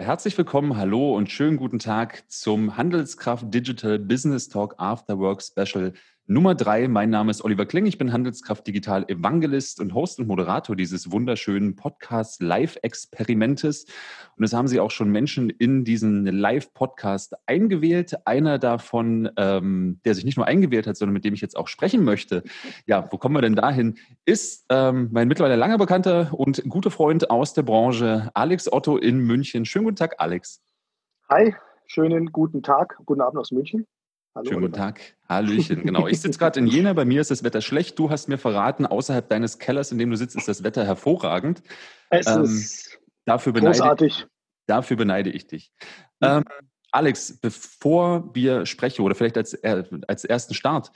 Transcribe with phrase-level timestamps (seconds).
[0.00, 5.92] Herzlich willkommen, hallo und schönen guten Tag zum Handelskraft Digital Business Talk After Work Special
[6.30, 6.86] Nummer drei.
[6.86, 7.86] Mein Name ist Oliver Kling.
[7.86, 13.86] Ich bin Handelskraft Digital Evangelist und Host und Moderator dieses wunderschönen Podcast Live-Experimentes.
[14.36, 18.14] Und es haben Sie auch schon Menschen in diesen Live-Podcast eingewählt.
[18.28, 21.66] Einer davon, ähm, der sich nicht nur eingewählt hat, sondern mit dem ich jetzt auch
[21.66, 22.44] sprechen möchte.
[22.86, 23.98] Ja, wo kommen wir denn dahin?
[24.24, 29.18] Ist ähm, mein mittlerweile langer Bekannter und guter Freund aus der Branche, Alex Otto in
[29.18, 29.64] München.
[29.64, 30.62] Schönen guten Tag, Alex.
[31.28, 31.56] Hi,
[31.86, 33.84] schönen guten Tag, guten Abend aus München.
[34.34, 35.00] Hallo, Schönen guten Tag.
[35.28, 35.82] Hallöchen.
[35.82, 36.06] Genau.
[36.06, 36.92] Ich sitze gerade in Jena.
[36.92, 37.98] Bei mir ist das Wetter schlecht.
[37.98, 41.62] Du hast mir verraten, außerhalb deines Kellers, in dem du sitzt, ist das Wetter hervorragend.
[42.10, 44.14] Es ähm, ist dafür großartig.
[44.14, 44.30] Beneide,
[44.66, 45.72] dafür beneide ich dich.
[46.22, 46.44] Ähm,
[46.92, 50.92] Alex, bevor wir sprechen oder vielleicht als, äh, als ersten Start,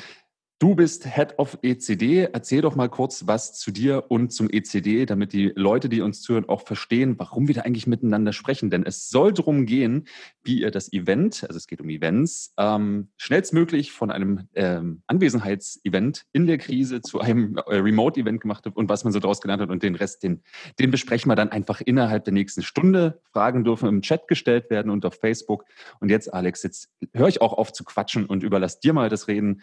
[0.60, 2.28] Du bist Head of ECD.
[2.32, 6.22] Erzähl doch mal kurz was zu dir und zum ECD, damit die Leute, die uns
[6.22, 8.70] zuhören, auch verstehen, warum wir da eigentlich miteinander sprechen.
[8.70, 10.06] Denn es soll darum gehen,
[10.44, 16.24] wie ihr das Event, also es geht um Events, ähm, schnellstmöglich von einem ähm, Anwesenheitsevent
[16.32, 19.60] in der Krise zu einem äh, Remote-Event gemacht habt und was man so daraus gelernt
[19.60, 19.70] hat.
[19.70, 20.44] Und den Rest, den,
[20.78, 23.20] den besprechen wir dann einfach innerhalb der nächsten Stunde.
[23.32, 25.64] Fragen dürfen im Chat gestellt werden und auf Facebook.
[25.98, 29.26] Und jetzt, Alex, jetzt höre ich auch auf zu quatschen und überlass dir mal das
[29.26, 29.60] Reden.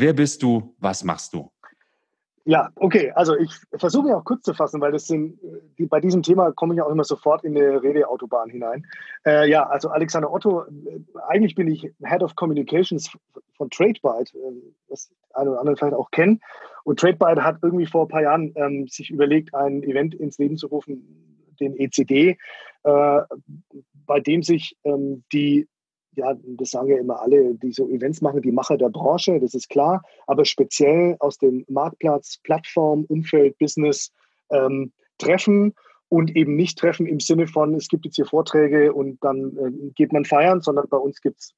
[0.00, 0.74] Wer bist du?
[0.78, 1.50] Was machst du?
[2.46, 3.12] Ja, okay.
[3.14, 5.38] Also ich versuche mich auch kurz zu fassen, weil das sind,
[5.76, 8.86] die, bei diesem Thema komme ich auch immer sofort in eine Redeautobahn hinein.
[9.26, 13.14] Äh, ja, also Alexander Otto, äh, eigentlich bin ich Head of Communications
[13.58, 16.40] von TradeByte, äh, das eine oder andere vielleicht auch kennen.
[16.84, 20.56] Und TradeByte hat irgendwie vor ein paar Jahren ähm, sich überlegt, ein Event ins Leben
[20.56, 22.38] zu rufen, den ECD,
[22.84, 23.20] äh,
[24.06, 25.68] bei dem sich ähm, die
[26.16, 29.54] ja, das sagen ja immer alle, die so Events machen, die Macher der Branche, das
[29.54, 34.12] ist klar, aber speziell aus dem Marktplatz, Plattform, Umfeld, Business
[34.50, 35.74] ähm, treffen
[36.08, 39.90] und eben nicht treffen im Sinne von, es gibt jetzt hier Vorträge und dann äh,
[39.94, 41.54] geht man feiern, sondern bei uns gibt es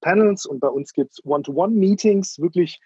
[0.00, 2.80] Panels und bei uns gibt es One-to-One-Meetings, wirklich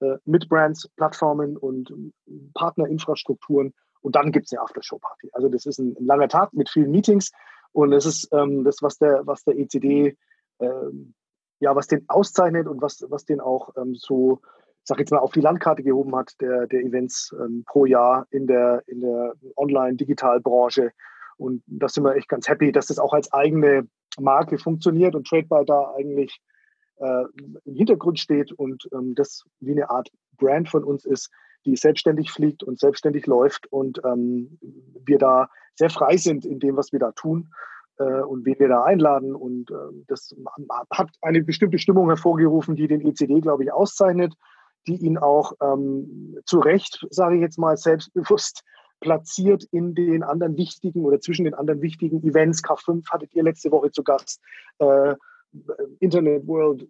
[0.00, 3.74] äh, mit Brands, Plattformen und äh, Partnerinfrastrukturen.
[4.00, 5.30] Und dann gibt es eine Aftershow-Party.
[5.32, 7.32] Also das ist ein, ein, langer Tag mit vielen Meetings.
[7.72, 10.16] Und das ist ähm, das, was der, was der ECD
[10.60, 11.14] ähm,
[11.60, 14.40] ja, was den auszeichnet und was, was den auch ähm, so,
[14.82, 18.46] sag jetzt mal, auf die Landkarte gehoben hat, der, der Events ähm, pro Jahr in
[18.46, 20.92] der, in der Online-Digital-Branche.
[21.36, 23.88] Und da sind wir echt ganz happy, dass das auch als eigene
[24.20, 26.40] Marke funktioniert und TradeBuy da eigentlich
[26.96, 27.24] äh,
[27.64, 31.30] im Hintergrund steht und ähm, das wie eine Art Brand von uns ist,
[31.64, 34.58] die selbstständig fliegt und selbstständig läuft und ähm,
[35.04, 37.48] wir da sehr frei sind in dem, was wir da tun
[38.02, 39.34] und wen wir da einladen.
[39.34, 40.34] Und äh, das
[40.90, 44.34] hat eine bestimmte Stimmung hervorgerufen, die den ECD, glaube ich, auszeichnet,
[44.86, 48.62] die ihn auch ähm, zu Recht, sage ich jetzt mal, selbstbewusst
[49.00, 52.62] platziert in den anderen wichtigen oder zwischen den anderen wichtigen Events.
[52.64, 54.40] K5 hattet ihr letzte Woche zu Gast,
[54.78, 55.14] äh,
[56.00, 56.86] Internet World,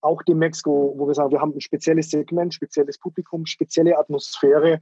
[0.00, 4.80] auch dem Mexiko, wo wir sagen, wir haben ein spezielles Segment, spezielles Publikum, spezielle Atmosphäre.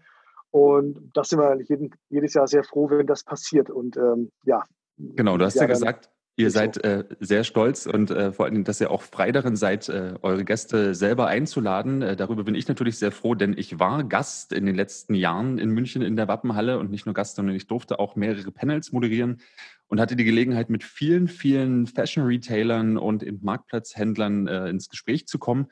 [0.51, 3.71] Und da sind wir jeden, jedes Jahr sehr froh, wenn das passiert.
[3.71, 4.65] Und ähm, ja,
[4.99, 8.63] Genau, du hast ja, ja gesagt, ihr seid äh, sehr stolz und äh, vor allem,
[8.63, 12.01] dass ihr auch frei darin seid, äh, eure Gäste selber einzuladen.
[12.03, 15.59] Äh, darüber bin ich natürlich sehr froh, denn ich war Gast in den letzten Jahren
[15.59, 18.93] in München in der Wappenhalle und nicht nur Gast, sondern ich durfte auch mehrere Panels
[18.93, 19.41] moderieren
[19.89, 25.69] und hatte die Gelegenheit, mit vielen, vielen Fashion-Retailern und Marktplatzhändlern äh, ins Gespräch zu kommen.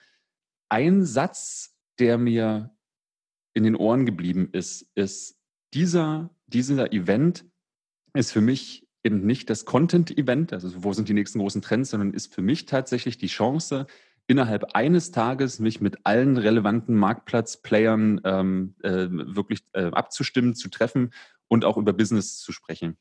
[0.69, 2.75] Ein Satz, der mir
[3.55, 5.39] in den Ohren geblieben ist, ist,
[5.75, 7.45] dieser, dieser Event
[8.15, 12.13] ist für mich eben nicht das Content-Event, also wo sind die nächsten großen Trends, sondern
[12.13, 13.87] ist für mich tatsächlich die Chance,
[14.27, 21.13] innerhalb eines Tages mich mit allen relevanten Marktplatz-Playern ähm, äh, wirklich äh, abzustimmen, zu treffen
[21.49, 22.97] und auch über Business zu sprechen.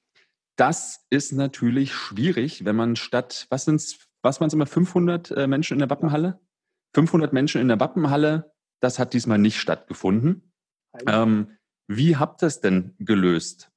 [0.55, 5.31] Das ist natürlich schwierig, wenn man statt, was sind es, was waren es immer, 500
[5.31, 6.39] äh, Menschen in der Wappenhalle?
[6.93, 10.53] 500 Menschen in der Wappenhalle, das hat diesmal nicht stattgefunden.
[11.07, 11.57] Ähm,
[11.87, 13.71] wie habt ihr es denn gelöst?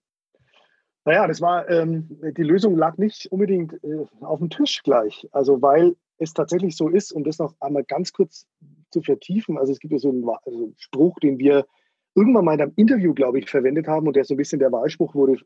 [1.08, 5.26] Naja, das war, ähm, die Lösung lag nicht unbedingt äh, auf dem Tisch gleich.
[5.32, 8.46] Also, weil es tatsächlich so ist, um das noch einmal ganz kurz
[8.90, 9.56] zu vertiefen.
[9.56, 11.64] Also, es gibt ja so einen, also Spruch, den wir
[12.14, 14.70] irgendwann mal in einem Interview, glaube ich, verwendet haben und der so ein bisschen der
[14.70, 15.38] Wahlspruch wurde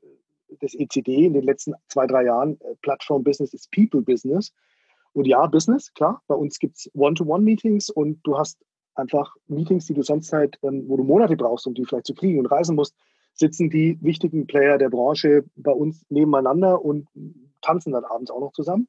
[0.61, 2.61] des ECD in den letzten zwei, drei Jahren.
[2.63, 4.53] Äh, Plattform Business ist People Business.
[5.13, 6.25] Und ja, Business, klar.
[6.27, 8.59] Bei uns gibt es One-to-One-Meetings und du hast
[8.97, 12.15] einfach Meetings, die du sonst halt, ähm, wo du Monate brauchst, um die vielleicht zu
[12.15, 12.97] kriegen und reisen musst,
[13.35, 17.09] sitzen die wichtigen Player der Branche bei uns nebeneinander und
[17.61, 18.89] tanzen dann abends auch noch zusammen.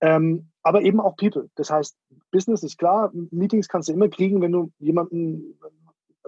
[0.00, 1.48] Ähm, aber eben auch People.
[1.54, 1.96] Das heißt,
[2.30, 5.58] Business ist klar, Meetings kannst du immer kriegen, wenn du jemanden,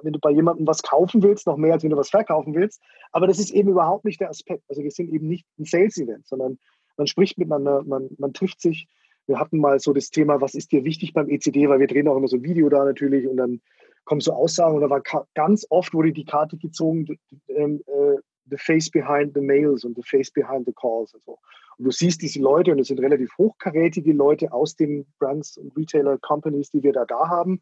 [0.02, 2.80] wenn du bei jemandem was kaufen willst, noch mehr als wenn du was verkaufen willst.
[3.12, 4.64] Aber das ist eben überhaupt nicht der Aspekt.
[4.68, 6.58] Also wir sind eben nicht ein Sales-Event, sondern
[6.96, 8.88] man spricht miteinander, man, man trifft sich.
[9.26, 12.08] Wir hatten mal so das Thema, was ist dir wichtig beim ECD, weil wir drehen
[12.08, 13.60] auch immer so ein Video da natürlich und dann
[14.08, 15.02] kommen so Aussagen und da war
[15.34, 17.06] ganz oft wurde die Karte gezogen,
[17.48, 18.16] ähm, äh,
[18.50, 21.38] the face behind the mails und the face behind the calls und so.
[21.76, 25.76] Und du siehst diese Leute und es sind relativ hochkarätige Leute aus den Brands und
[25.76, 27.60] Retailer Companies, die wir da da haben.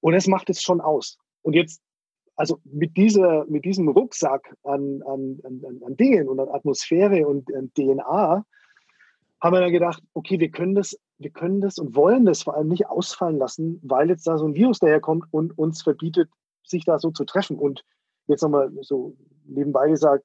[0.00, 1.18] Und das macht es schon aus.
[1.42, 1.80] Und jetzt,
[2.34, 7.54] also mit, dieser, mit diesem Rucksack an, an, an, an Dingen und an Atmosphäre und
[7.54, 8.44] an DNA
[9.40, 12.56] haben wir dann gedacht, okay, wir können das, wir können das und wollen das vor
[12.56, 16.28] allem nicht ausfallen lassen, weil jetzt da so ein Virus daherkommt und uns verbietet,
[16.62, 17.58] sich da so zu treffen.
[17.58, 17.84] Und
[18.26, 20.24] jetzt nochmal so nebenbei gesagt,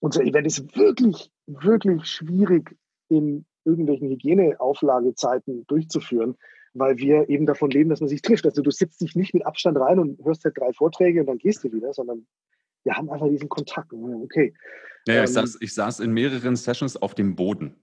[0.00, 2.76] unser Event ist wirklich, wirklich schwierig
[3.08, 6.36] in irgendwelchen Hygieneauflagezeiten durchzuführen,
[6.74, 8.44] weil wir eben davon leben, dass man sich trifft.
[8.44, 11.38] Also du sitzt dich nicht mit Abstand rein und hörst halt drei Vorträge und dann
[11.38, 12.26] gehst du wieder, sondern
[12.84, 13.92] wir haben einfach diesen Kontakt.
[13.92, 14.54] Okay.
[15.06, 17.76] Ja, ähm, ich, saß, ich saß in mehreren Sessions auf dem Boden.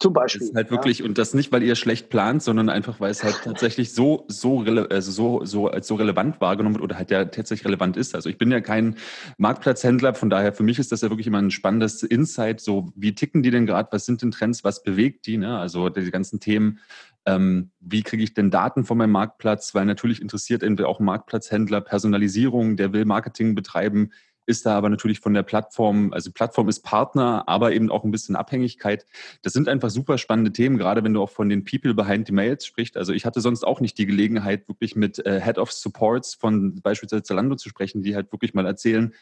[0.00, 0.40] Zum Beispiel.
[0.40, 1.06] Das ist halt wirklich, ja.
[1.06, 4.60] und das nicht, weil ihr schlecht plant, sondern einfach, weil es halt tatsächlich so, so,
[4.60, 8.14] also so, so, so relevant wahrgenommen wird oder halt ja tatsächlich relevant ist.
[8.14, 8.96] Also ich bin ja kein
[9.38, 12.60] Marktplatzhändler, von daher für mich ist das ja wirklich immer ein spannendes Insight.
[12.60, 13.88] So, wie ticken die denn gerade?
[13.90, 14.62] Was sind denn Trends?
[14.62, 15.36] Was bewegt die?
[15.36, 15.58] Ne?
[15.58, 16.78] Also die ganzen Themen,
[17.26, 19.74] ähm, wie kriege ich denn Daten von meinem Marktplatz?
[19.74, 24.12] Weil natürlich interessiert entweder auch Marktplatzhändler Personalisierung, der will Marketing betreiben
[24.48, 28.10] ist da aber natürlich von der Plattform, also Plattform ist Partner, aber eben auch ein
[28.10, 29.04] bisschen Abhängigkeit.
[29.42, 32.32] Das sind einfach super spannende Themen, gerade wenn du auch von den People behind the
[32.32, 32.96] Mails sprichst.
[32.96, 36.80] Also ich hatte sonst auch nicht die Gelegenheit, wirklich mit äh, Head of Supports von
[36.80, 39.14] beispielsweise Zalando zu sprechen, die halt wirklich mal erzählen,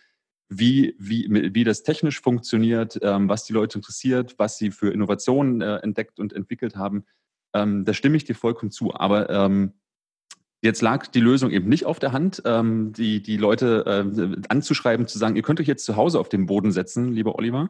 [0.48, 5.60] wie, wie, wie das technisch funktioniert, ähm, was die Leute interessiert, was sie für Innovationen
[5.60, 7.04] äh, entdeckt und entwickelt haben.
[7.52, 8.94] Ähm, da stimme ich dir vollkommen zu.
[8.94, 9.72] Aber ähm,
[10.62, 15.06] Jetzt lag die Lösung eben nicht auf der Hand, ähm, die, die Leute äh, anzuschreiben,
[15.06, 17.68] zu sagen, ihr könnt euch jetzt zu Hause auf den Boden setzen, lieber Oliver,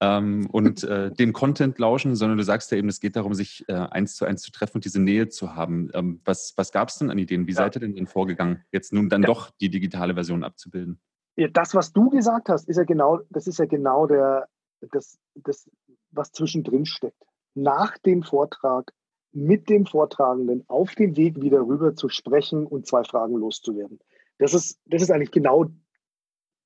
[0.00, 3.68] ähm, und äh, den Content lauschen, sondern du sagst ja eben, es geht darum, sich
[3.68, 5.90] äh, eins zu eins zu treffen und diese Nähe zu haben.
[5.92, 7.46] Ähm, was was gab es denn an Ideen?
[7.46, 7.58] Wie ja.
[7.58, 9.26] seid ihr denn, denn vorgegangen, jetzt nun dann ja.
[9.26, 11.00] doch die digitale Version abzubilden?
[11.36, 14.48] Ja, das, was du gesagt hast, ist ja genau, das ist ja genau der,
[14.92, 15.68] das, das,
[16.10, 17.22] was zwischendrin steckt.
[17.54, 18.92] Nach dem Vortrag
[19.32, 24.00] mit dem Vortragenden auf dem Weg wieder rüber zu sprechen und zwei Fragen loszuwerden.
[24.38, 25.66] Das ist, das ist eigentlich genau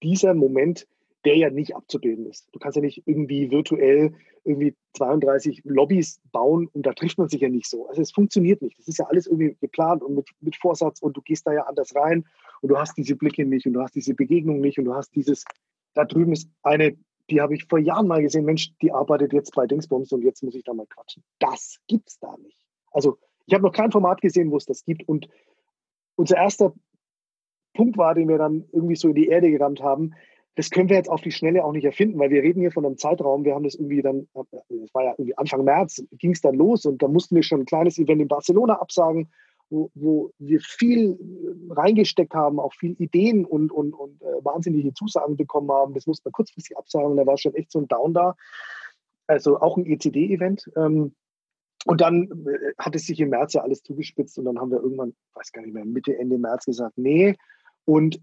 [0.02, 0.86] dieser Moment,
[1.24, 2.48] der ja nicht abzubilden ist.
[2.52, 4.14] Du kannst ja nicht irgendwie virtuell
[4.44, 7.88] irgendwie 32 Lobbys bauen und da trifft man sich ja nicht so.
[7.88, 8.78] Also es funktioniert nicht.
[8.78, 11.62] Das ist ja alles irgendwie geplant und mit, mit Vorsatz und du gehst da ja
[11.62, 12.26] anders rein
[12.60, 15.14] und du hast diese Blicke nicht und du hast diese Begegnung nicht und du hast
[15.14, 15.44] dieses,
[15.94, 16.96] da drüben ist eine
[17.30, 20.42] die habe ich vor Jahren mal gesehen, Mensch, die arbeitet jetzt bei Dingsbums und jetzt
[20.42, 21.22] muss ich da mal quatschen.
[21.38, 22.58] Das gibt es da nicht.
[22.90, 25.08] Also ich habe noch kein Format gesehen, wo es das gibt.
[25.08, 25.28] Und
[26.16, 26.74] unser erster
[27.74, 30.14] Punkt war, den wir dann irgendwie so in die Erde gerammt haben,
[30.56, 32.86] das können wir jetzt auf die Schnelle auch nicht erfinden, weil wir reden hier von
[32.86, 33.44] einem Zeitraum.
[33.44, 36.86] Wir haben das irgendwie dann, das war ja irgendwie Anfang März, ging es dann los
[36.86, 39.32] und da mussten wir schon ein kleines Event in Barcelona absagen,
[39.70, 41.18] wo, wo wir viel
[41.70, 45.94] reingesteckt haben, auch viel Ideen und, und, und äh, wahnsinnige Zusagen bekommen haben.
[45.94, 48.34] Das musste man kurzfristig absagen, da war schon echt so ein Down da.
[49.26, 50.70] Also auch ein ECD-Event.
[50.76, 51.14] Ähm,
[51.86, 54.80] und dann äh, hat es sich im März ja alles zugespitzt und dann haben wir
[54.80, 57.36] irgendwann, weiß gar nicht mehr, Mitte, Ende März gesagt, nee,
[57.84, 58.20] und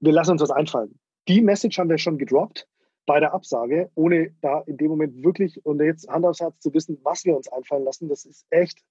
[0.00, 0.98] wir lassen uns was einfallen.
[1.28, 2.68] Die Message haben wir schon gedroppt
[3.06, 6.72] bei der Absage, ohne da in dem Moment wirklich und jetzt Hand aufs Herz zu
[6.74, 8.08] wissen, was wir uns einfallen lassen.
[8.08, 8.82] Das ist echt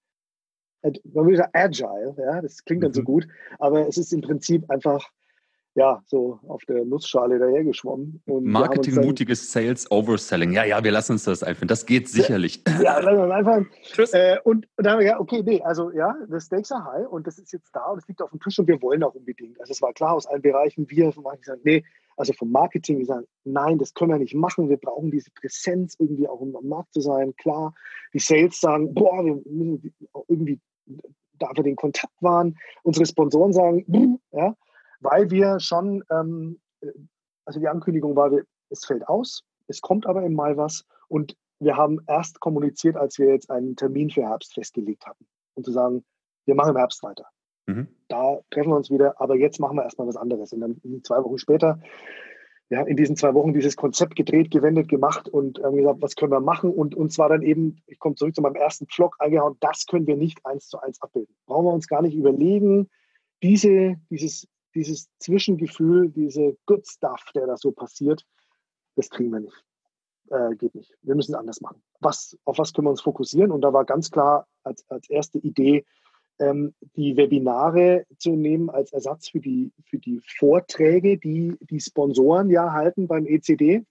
[1.14, 3.06] man würde sagen agile, ja, das klingt dann so mhm.
[3.06, 3.28] gut,
[3.60, 5.10] aber es ist im Prinzip einfach
[5.76, 8.22] ja, so auf der Nussschale dahergeschwommen.
[8.26, 10.54] Marketingmutiges Sales Overselling.
[10.54, 11.68] Ja, ja, wir lassen uns das einfach.
[11.68, 12.64] Das geht sicherlich.
[12.82, 13.62] Ja, lassen wir uns einfach.
[13.82, 14.14] Tschüss.
[14.14, 17.08] Äh, und, und dann haben wir gesagt, okay, nee, also ja, das Stakes are high
[17.10, 19.14] und das ist jetzt da und es liegt auf dem Tisch und wir wollen auch
[19.16, 19.60] unbedingt.
[19.60, 21.84] Also es war klar aus allen Bereichen, wir vom Marketing gesagt, nee,
[22.16, 24.70] also vom Marketing gesagt, nein, das können wir nicht machen.
[24.70, 27.36] Wir brauchen diese Präsenz irgendwie auch um am Markt zu sein.
[27.36, 27.74] Klar,
[28.14, 29.94] die Sales sagen, boah, wir müssen
[30.30, 30.62] irgendwie
[31.40, 32.58] da wir den Kontakt waren.
[32.84, 33.86] Unsere Sponsoren sagen,
[34.32, 34.56] ja,
[35.00, 36.60] weil wir schon, ähm,
[37.46, 38.32] also die Ankündigung war,
[38.70, 43.18] es fällt aus, es kommt aber im Mai was und wir haben erst kommuniziert, als
[43.18, 46.04] wir jetzt einen Termin für Herbst festgelegt hatten, um zu sagen,
[46.46, 47.26] wir machen im Herbst weiter.
[47.68, 47.88] Mhm.
[48.08, 50.54] Da treffen wir uns wieder, aber jetzt machen wir erstmal was anderes.
[50.54, 51.80] Und dann zwei Wochen später,
[52.70, 56.32] ja, in diesen zwei Wochen dieses Konzept gedreht, gewendet, gemacht und ähm, gesagt, was können
[56.32, 56.72] wir machen?
[56.72, 60.08] Und uns war dann eben, ich komme zurück zu meinem ersten Vlog eingehauen, das können
[60.08, 61.36] wir nicht eins zu eins abbilden.
[61.46, 62.90] Brauchen wir uns gar nicht überlegen,
[63.42, 68.26] diese, dieses dieses Zwischengefühl, diese Good Stuff, der da so passiert,
[68.96, 69.64] das kriegen wir nicht.
[70.30, 70.94] Äh, geht nicht.
[71.02, 71.82] Wir müssen es anders machen.
[72.00, 73.52] Was, auf was können wir uns fokussieren?
[73.52, 75.86] Und da war ganz klar als, als erste Idee,
[76.40, 82.50] ähm, die Webinare zu nehmen als Ersatz für die, für die Vorträge, die die Sponsoren
[82.50, 83.86] ja halten beim ECD.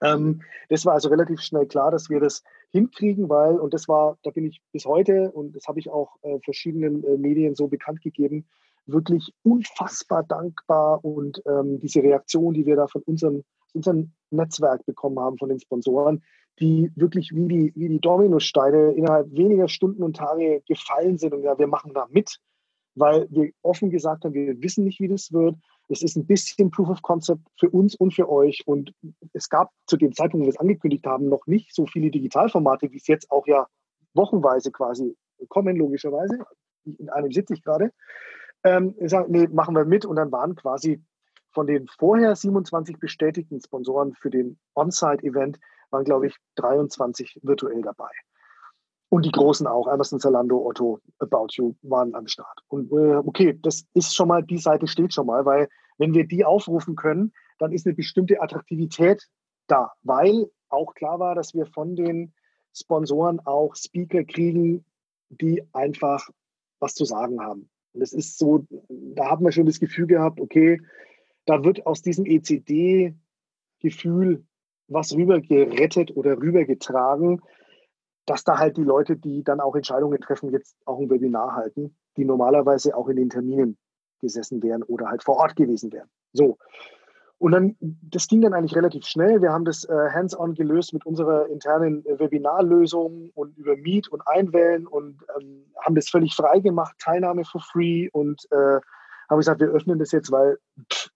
[0.00, 4.18] Ähm, das war also relativ schnell klar, dass wir das hinkriegen, weil, und das war,
[4.22, 7.68] da bin ich bis heute, und das habe ich auch äh, verschiedenen äh, Medien so
[7.68, 8.46] bekannt gegeben,
[8.86, 13.44] wirklich unfassbar dankbar und ähm, diese Reaktion, die wir da von unserem,
[13.74, 16.22] unserem Netzwerk bekommen haben, von den Sponsoren,
[16.60, 21.42] die wirklich wie die, wie die Dominosteine innerhalb weniger Stunden und Tage gefallen sind und
[21.42, 22.38] ja, wir machen da mit,
[22.94, 25.56] weil wir offen gesagt haben, wir wissen nicht, wie das wird.
[25.88, 28.62] Es ist ein bisschen Proof of Concept für uns und für euch.
[28.66, 28.94] Und
[29.32, 32.90] es gab zu dem Zeitpunkt, wo wir es angekündigt haben, noch nicht so viele Digitalformate,
[32.92, 33.66] wie es jetzt auch ja
[34.14, 35.16] wochenweise quasi
[35.48, 36.38] kommen, logischerweise.
[36.84, 37.92] In einem sitze ich gerade.
[38.64, 40.04] Ähm, sagen, nee, machen wir mit.
[40.04, 41.02] Und dann waren quasi
[41.50, 45.58] von den vorher 27 bestätigten Sponsoren für den On-Site-Event,
[45.92, 48.10] waren, glaube ich, 23 virtuell dabei.
[49.08, 52.60] Und die Großen auch, Amazon, Zalando, Otto, About You waren am Start.
[52.68, 55.68] Und äh, okay, das ist schon mal, die Seite steht schon mal, weil
[55.98, 59.28] wenn wir die aufrufen können, dann ist eine bestimmte Attraktivität
[59.66, 62.32] da, weil auch klar war, dass wir von den
[62.74, 64.86] Sponsoren auch Speaker kriegen,
[65.28, 66.30] die einfach
[66.80, 67.68] was zu sagen haben.
[67.92, 70.80] Und es ist so, da haben wir schon das Gefühl gehabt, okay,
[71.44, 73.14] da wird aus diesem ECD-Gefühl
[74.92, 77.40] was rüber gerettet oder rübergetragen,
[78.26, 81.96] dass da halt die Leute, die dann auch Entscheidungen treffen, jetzt auch ein Webinar halten,
[82.16, 83.76] die normalerweise auch in den Terminen
[84.20, 86.08] gesessen wären oder halt vor Ort gewesen wären.
[86.32, 86.58] So.
[87.38, 89.42] Und dann, das ging dann eigentlich relativ schnell.
[89.42, 94.22] Wir haben das äh, hands-on gelöst mit unserer internen äh, Webinarlösung und über Meet und
[94.28, 98.78] Einwählen und ähm, haben das völlig frei gemacht, Teilnahme for free und äh,
[99.28, 100.58] haben gesagt, wir öffnen das jetzt, weil
[100.92, 101.10] pff,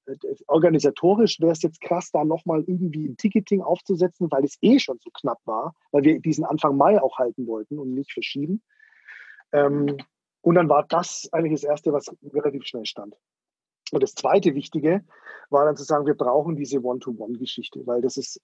[0.47, 4.99] organisatorisch wäre es jetzt krass, da nochmal irgendwie ein Ticketing aufzusetzen, weil es eh schon
[5.03, 8.63] so knapp war, weil wir diesen Anfang Mai auch halten wollten und nicht verschieben.
[9.53, 9.97] Ähm,
[10.43, 13.17] und dann war das eigentlich das Erste, was relativ schnell stand.
[13.93, 15.05] Und das zweite Wichtige
[15.51, 18.41] war dann zu sagen, wir brauchen diese One-to-One-Geschichte, weil das ist,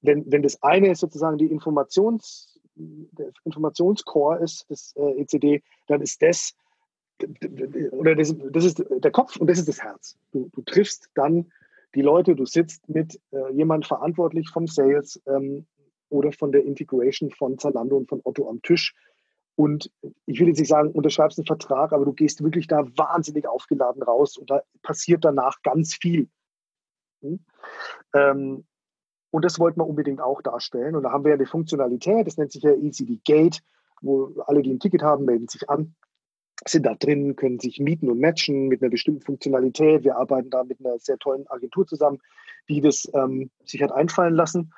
[0.00, 6.20] wenn, wenn das eine sozusagen die Informations, der Informationscore ist, das äh, ECD, dann ist
[6.22, 6.54] das
[7.92, 10.16] oder das, das, ist der Kopf und das ist das Herz.
[10.32, 11.52] Du, du triffst dann
[11.94, 15.66] die Leute, du sitzt mit äh, jemand verantwortlich vom Sales ähm,
[16.08, 18.94] oder von der Integration von Zalando und von Otto am Tisch.
[19.56, 19.92] Und
[20.26, 24.02] ich will jetzt nicht sagen, unterschreibst einen Vertrag, aber du gehst wirklich da wahnsinnig aufgeladen
[24.02, 26.28] raus und da passiert danach ganz viel.
[27.22, 27.38] Hm?
[28.14, 28.64] Ähm,
[29.30, 30.96] und das wollten wir unbedingt auch darstellen.
[30.96, 33.62] Und da haben wir ja eine Funktionalität, das nennt sich ja ECD Gate,
[34.00, 35.94] wo alle, die ein Ticket haben, melden sich an
[36.68, 40.04] sind da drin, können sich mieten und matchen mit einer bestimmten Funktionalität.
[40.04, 42.18] Wir arbeiten da mit einer sehr tollen Agentur zusammen,
[42.68, 44.72] die das ähm, sich hat einfallen lassen.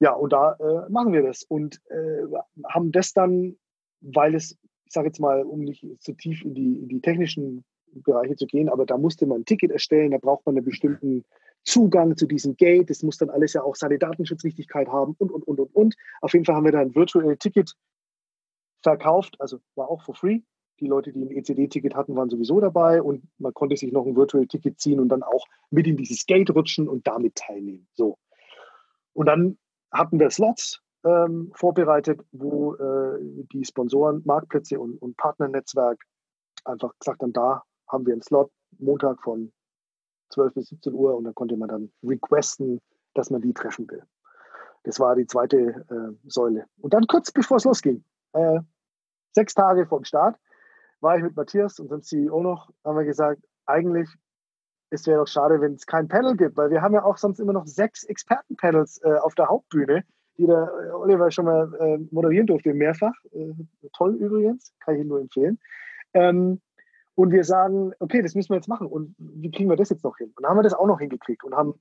[0.00, 2.22] Ja, und da äh, machen wir das und äh,
[2.68, 3.56] haben das dann,
[4.00, 7.64] weil es, ich sage jetzt mal, um nicht zu tief in die, in die technischen
[7.94, 11.24] Bereiche zu gehen, aber da musste man ein Ticket erstellen, da braucht man einen bestimmten
[11.62, 15.46] Zugang zu diesem Gate, das muss dann alles ja auch seine Datenschutzrichtigkeit haben und, und,
[15.46, 15.94] und, und, und.
[16.20, 17.74] Auf jeden Fall haben wir da ein virtuelles Ticket
[18.82, 20.40] verkauft, also war auch for free
[20.82, 24.16] die Leute, die ein ECD-Ticket hatten, waren sowieso dabei und man konnte sich noch ein
[24.16, 27.86] Virtual-Ticket ziehen und dann auch mit in dieses Gate rutschen und damit teilnehmen.
[27.94, 28.18] So.
[29.12, 29.58] Und dann
[29.92, 33.18] hatten wir Slots ähm, vorbereitet, wo äh,
[33.52, 36.02] die Sponsoren, Marktplätze und, und Partnernetzwerk
[36.64, 39.52] einfach gesagt haben, da haben wir einen Slot, Montag von
[40.30, 42.80] 12 bis 17 Uhr und dann konnte man dann requesten,
[43.14, 44.02] dass man die treffen will.
[44.84, 46.66] Das war die zweite äh, Säule.
[46.80, 48.60] Und dann kurz bevor es losging, äh,
[49.32, 50.36] sechs Tage vor dem Start,
[51.02, 54.08] war ich mit Matthias, unserem CEO noch, haben wir gesagt, eigentlich
[54.92, 57.40] es wäre doch schade, wenn es kein Panel gibt, weil wir haben ja auch sonst
[57.40, 60.04] immer noch sechs Expertenpanels äh, auf der Hauptbühne,
[60.36, 63.14] die der äh, Oliver schon mal äh, moderieren durfte, mehrfach.
[63.32, 63.52] Äh,
[63.96, 65.58] toll übrigens, kann ich Ihnen nur empfehlen.
[66.14, 66.60] Ähm,
[67.14, 68.86] und wir sagen, okay, das müssen wir jetzt machen.
[68.86, 70.32] Und wie kriegen wir das jetzt noch hin?
[70.36, 71.74] Und dann haben wir das auch noch hingekriegt und haben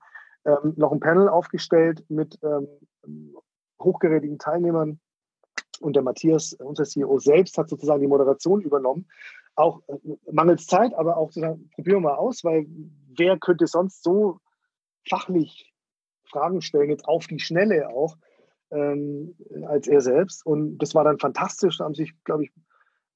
[0.46, 3.36] ähm, noch ein Panel aufgestellt mit ähm,
[3.82, 5.00] hochgerätigen Teilnehmern
[5.82, 9.08] und der Matthias, unser CEO selbst, hat sozusagen die Moderation übernommen.
[9.56, 9.98] Auch äh,
[10.32, 12.68] mangels Zeit, aber auch sozusagen, probieren wir mal aus, weil
[13.16, 14.40] wer könnte sonst so
[15.08, 15.74] fachlich
[16.26, 18.18] Fragen stellen, jetzt auf die Schnelle auch,
[18.72, 19.36] ähm,
[19.68, 20.46] als er selbst.
[20.46, 21.78] Und das war dann fantastisch.
[21.78, 22.52] Da haben sich, glaube ich,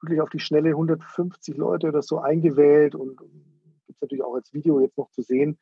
[0.02, 4.54] wirklich auf die Schnelle 150 Leute oder so eingewählt und gibt es natürlich auch als
[4.54, 5.58] Video jetzt noch zu sehen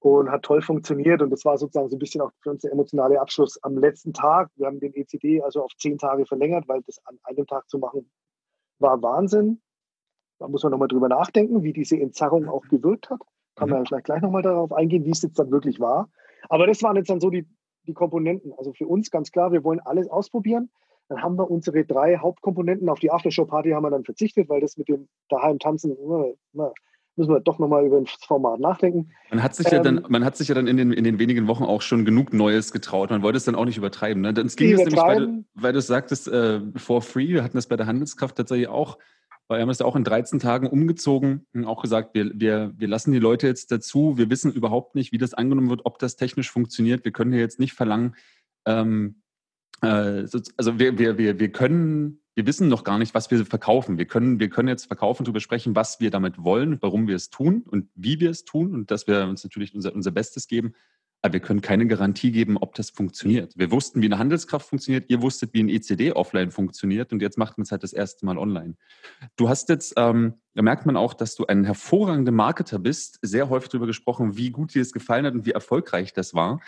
[0.00, 1.22] und hat toll funktioniert.
[1.22, 4.12] Und das war sozusagen so ein bisschen auch für uns der emotionale Abschluss am letzten
[4.12, 4.50] Tag.
[4.56, 7.78] Wir haben den ECD also auf zehn Tage verlängert, weil das an einem Tag zu
[7.78, 8.10] machen
[8.78, 9.60] war Wahnsinn.
[10.38, 13.20] Da muss man nochmal drüber nachdenken, wie diese Entzerrung auch gewirkt hat.
[13.54, 13.84] Kann man mhm.
[13.84, 16.10] ja vielleicht gleich nochmal darauf eingehen, wie es jetzt dann wirklich war.
[16.48, 17.46] Aber das waren jetzt dann so die,
[17.86, 18.52] die Komponenten.
[18.58, 20.70] Also für uns ganz klar, wir wollen alles ausprobieren.
[21.08, 22.88] Dann haben wir unsere drei Hauptkomponenten.
[22.88, 25.96] Auf die Aftershow-Party haben wir dann verzichtet, weil das mit dem daheim tanzen,
[27.16, 29.10] müssen wir doch nochmal über das Format nachdenken.
[29.30, 31.18] Man hat sich ähm, ja dann, man hat sich ja dann in den, in den
[31.18, 33.10] wenigen Wochen auch schon genug Neues getraut.
[33.10, 34.22] Man wollte es dann auch nicht übertreiben.
[34.22, 34.30] Ne?
[34.30, 37.66] Es ging es nämlich, weil du, weil du sagtest, äh, for free, wir hatten das
[37.66, 38.98] bei der Handelskraft tatsächlich auch,
[39.48, 42.72] weil wir haben es ja auch in 13 Tagen umgezogen und auch gesagt, wir, wir,
[42.76, 44.18] wir lassen die Leute jetzt dazu.
[44.18, 47.04] Wir wissen überhaupt nicht, wie das angenommen wird, ob das technisch funktioniert.
[47.04, 48.14] Wir können hier jetzt nicht verlangen,
[48.66, 49.22] ähm,
[49.82, 53.96] äh, also wir, wir, wir, wir können wir wissen noch gar nicht, was wir verkaufen.
[53.96, 57.30] Wir können, wir können jetzt verkaufen, darüber sprechen, was wir damit wollen, warum wir es
[57.30, 60.74] tun und wie wir es tun und dass wir uns natürlich unser, unser Bestes geben.
[61.22, 63.54] Aber wir können keine Garantie geben, ob das funktioniert.
[63.56, 65.06] Wir wussten, wie eine Handelskraft funktioniert.
[65.08, 67.10] Ihr wusstet, wie ein ECD offline funktioniert.
[67.10, 68.76] Und jetzt macht man es halt das erste Mal online.
[69.36, 73.18] Du hast jetzt, ähm, da merkt man auch, dass du ein hervorragender Marketer bist.
[73.22, 76.60] Sehr häufig darüber gesprochen, wie gut dir es gefallen hat und wie erfolgreich das war.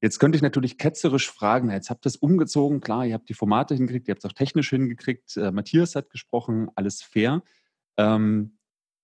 [0.00, 3.34] Jetzt könnte ich natürlich ketzerisch fragen, jetzt habt ihr es umgezogen, klar, ihr habt die
[3.34, 7.42] Formate hingekriegt, ihr habt es auch technisch hingekriegt, äh, Matthias hat gesprochen, alles fair.
[7.98, 8.58] Ähm,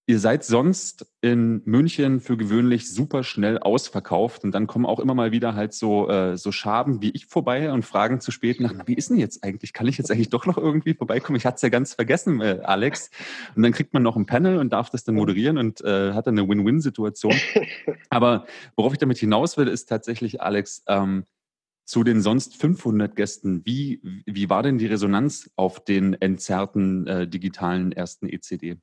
[0.09, 5.15] Ihr seid sonst in München für gewöhnlich super schnell ausverkauft und dann kommen auch immer
[5.15, 8.73] mal wieder halt so, äh, so Schaben wie ich vorbei und fragen zu spät nach,
[8.87, 9.73] wie ist denn jetzt eigentlich?
[9.73, 11.37] Kann ich jetzt eigentlich doch noch irgendwie vorbeikommen?
[11.37, 13.11] Ich hatte es ja ganz vergessen, äh, Alex.
[13.57, 16.29] Und dann kriegt man noch ein Panel und darf das dann moderieren und äh, hat
[16.29, 17.35] dann eine Win-Win-Situation.
[18.09, 18.47] Aber
[18.77, 21.25] worauf ich damit hinaus will, ist tatsächlich, Alex, ähm,
[21.85, 27.27] zu den sonst 500 Gästen, wie, wie war denn die Resonanz auf den entzerrten äh,
[27.27, 28.77] digitalen ersten ECD?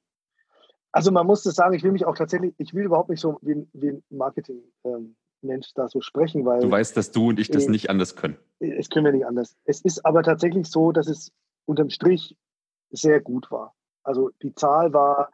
[0.94, 3.40] Also man muss das sagen, ich will mich auch tatsächlich, ich will überhaupt nicht so
[3.42, 6.62] wie, wie ein Marketing-Mensch ähm, da so sprechen, weil.
[6.62, 8.38] Du weißt, dass du und ich das äh, nicht anders können.
[8.60, 9.58] Es können wir nicht anders.
[9.66, 11.32] Es ist aber tatsächlich so, dass es
[11.66, 12.38] unterm Strich
[12.92, 13.74] sehr gut war.
[14.04, 15.32] Also die Zahl war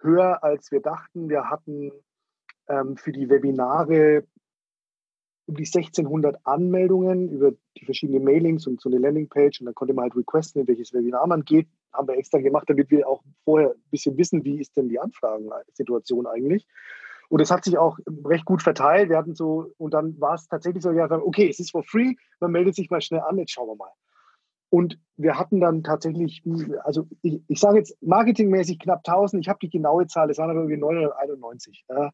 [0.00, 1.28] höher, als wir dachten.
[1.28, 1.92] Wir hatten
[2.66, 4.24] ähm, für die Webinare
[5.46, 9.92] um die 1600 Anmeldungen über die verschiedenen Mailings und so eine Landingpage und dann konnte
[9.92, 11.68] man halt requesten, in welches Webinar man geht.
[11.94, 14.98] Haben wir extra gemacht, damit wir auch vorher ein bisschen wissen, wie ist denn die
[14.98, 16.66] Anfragensituation eigentlich.
[17.28, 19.08] Und es hat sich auch recht gut verteilt.
[19.08, 22.14] Wir hatten so, und dann war es tatsächlich so, ja, okay, es ist for free,
[22.40, 23.90] man meldet sich mal schnell an, jetzt schauen wir mal.
[24.70, 26.42] Und wir hatten dann tatsächlich,
[26.82, 30.50] also ich, ich sage jetzt marketingmäßig knapp 1000, ich habe die genaue Zahl, es waren
[30.50, 31.84] aber irgendwie 991.
[31.88, 32.10] Ja.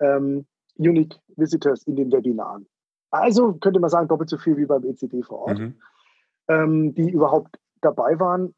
[0.00, 0.46] Ähm,
[0.78, 2.66] Unique Visitors in den Webinaren.
[3.10, 5.74] Also könnte man sagen, doppelt so viel wie beim ECD vor Ort, mhm.
[6.48, 8.54] ähm, die überhaupt dabei waren.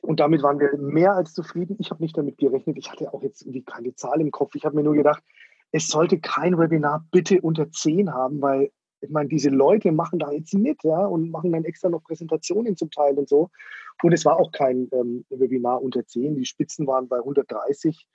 [0.00, 1.76] Und damit waren wir mehr als zufrieden.
[1.78, 2.78] Ich habe nicht damit gerechnet.
[2.78, 4.54] Ich hatte auch jetzt irgendwie keine Zahl im Kopf.
[4.54, 5.22] Ich habe mir nur gedacht,
[5.72, 10.32] es sollte kein Webinar bitte unter 10 haben, weil ich meine, diese Leute machen da
[10.32, 13.50] jetzt mit ja, und machen dann extra noch Präsentationen zum Teil und so.
[14.02, 16.36] Und es war auch kein ähm, Webinar unter 10.
[16.36, 18.06] Die Spitzen waren bei 130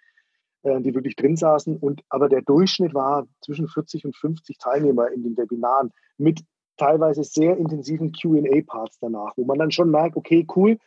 [0.64, 1.78] äh, die wirklich drin saßen.
[1.78, 6.42] Und, aber der Durchschnitt war zwischen 40 und 50 Teilnehmer in den Webinaren mit
[6.78, 10.78] teilweise sehr intensiven QA-Parts danach, wo man dann schon merkt, okay, cool,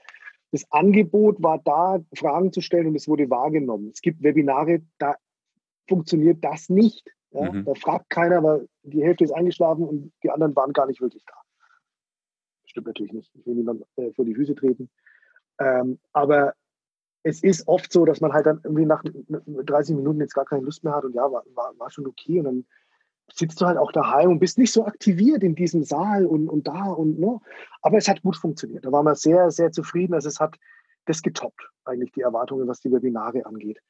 [0.52, 3.90] das Angebot war da, Fragen zu stellen und es wurde wahrgenommen.
[3.92, 5.16] Es gibt Webinare, da
[5.88, 7.08] funktioniert das nicht.
[7.32, 7.52] Ja?
[7.52, 7.64] Mhm.
[7.64, 11.24] Da fragt keiner, weil die Hälfte ist eingeschlafen und die anderen waren gar nicht wirklich
[11.26, 11.34] da.
[12.64, 13.30] Stimmt natürlich nicht.
[13.34, 14.90] Ich will niemand äh, vor die Füße treten.
[15.58, 16.54] Ähm, aber
[17.22, 20.62] es ist oft so, dass man halt dann irgendwie nach 30 Minuten jetzt gar keine
[20.62, 22.38] Lust mehr hat und ja, war, war, war schon okay.
[22.38, 22.66] Und dann
[23.32, 26.66] sitzt du halt auch daheim und bist nicht so aktiviert in diesem Saal und, und
[26.66, 27.38] da und ne.
[27.82, 28.84] Aber es hat gut funktioniert.
[28.84, 30.14] Da waren wir sehr, sehr zufrieden.
[30.14, 30.56] Also es hat
[31.06, 33.80] das getoppt, eigentlich die Erwartungen, was die Webinare angeht.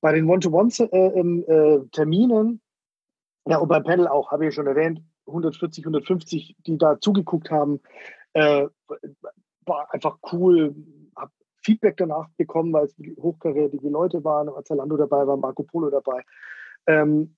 [0.00, 5.00] Bei den One-to-One-Terminen, äh, äh, ja, und beim Panel auch, habe ich ja schon erwähnt,
[5.26, 7.80] 140, 150, die da zugeguckt haben,
[8.32, 8.66] äh,
[9.64, 10.74] war einfach cool,
[11.62, 16.22] Feedback danach bekommen, weil es hochkarätige Leute waren, Zalando dabei war, Marco Polo dabei.
[16.86, 17.36] Ähm,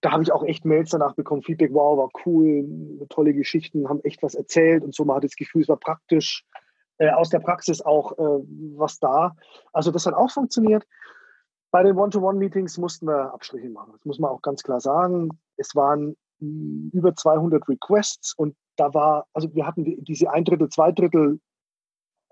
[0.00, 4.00] da habe ich auch echt Mails danach bekommen, Feedback, wow, war cool, tolle Geschichten, haben
[4.04, 6.44] echt was erzählt und so, man hat das Gefühl, es war praktisch,
[6.98, 8.44] äh, aus der Praxis auch äh,
[8.76, 9.36] was da.
[9.72, 10.84] Also das hat auch funktioniert.
[11.70, 13.92] Bei den One-to-One-Meetings mussten wir Abstriche machen.
[13.92, 15.30] Das muss man auch ganz klar sagen.
[15.56, 20.44] Es waren hm, über 200 Requests und da war, also wir hatten die, diese ein
[20.44, 21.40] Drittel, zwei Drittel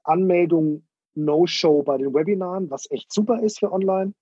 [0.04, 4.14] Anmeldung No-Show bei den Webinaren, was echt super ist für online.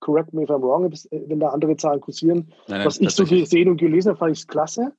[0.00, 2.52] Correct me if I'm wrong, wenn da andere Zahlen kursieren.
[2.68, 4.92] Nein, was ich so gesehen und gelesen habe, fand ich es klasse.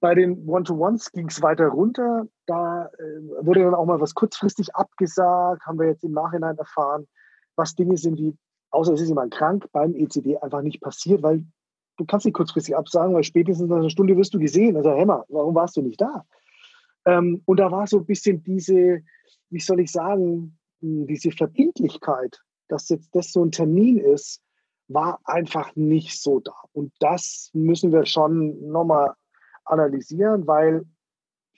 [0.00, 2.26] Bei den One-to-Ones ging es weiter runter.
[2.46, 7.06] Da äh, wurde dann auch mal was kurzfristig abgesagt, haben wir jetzt im Nachhinein erfahren,
[7.54, 8.36] was Dinge sind, die,
[8.70, 11.44] außer es ist jemand krank, beim ECD einfach nicht passiert, weil
[11.96, 14.76] du kannst nicht kurzfristig absagen, weil spätestens nach einer Stunde wirst du gesehen.
[14.76, 16.26] Also, Hämmer, warum warst du nicht da?
[17.06, 19.00] Ähm, und da war so ein bisschen diese,
[19.50, 24.42] wie soll ich sagen, hm, diese Verbindlichkeit, dass jetzt das so ein Termin ist,
[24.88, 26.54] war einfach nicht so da.
[26.72, 29.14] Und das müssen wir schon nochmal
[29.64, 30.84] analysieren, weil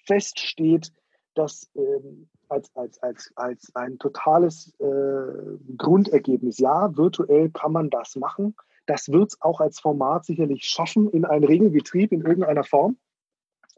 [0.07, 0.93] feststeht,
[1.35, 6.59] dass ähm, als, als, als, als ein totales äh, Grundergebnis.
[6.59, 8.57] Ja, virtuell kann man das machen.
[8.87, 12.97] Das wird es auch als Format sicherlich schaffen in einen Regelbetrieb in irgendeiner Form.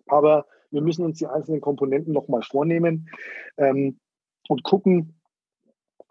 [0.07, 3.09] Aber wir müssen uns die einzelnen Komponenten nochmal vornehmen
[3.57, 3.99] ähm,
[4.49, 5.20] und gucken,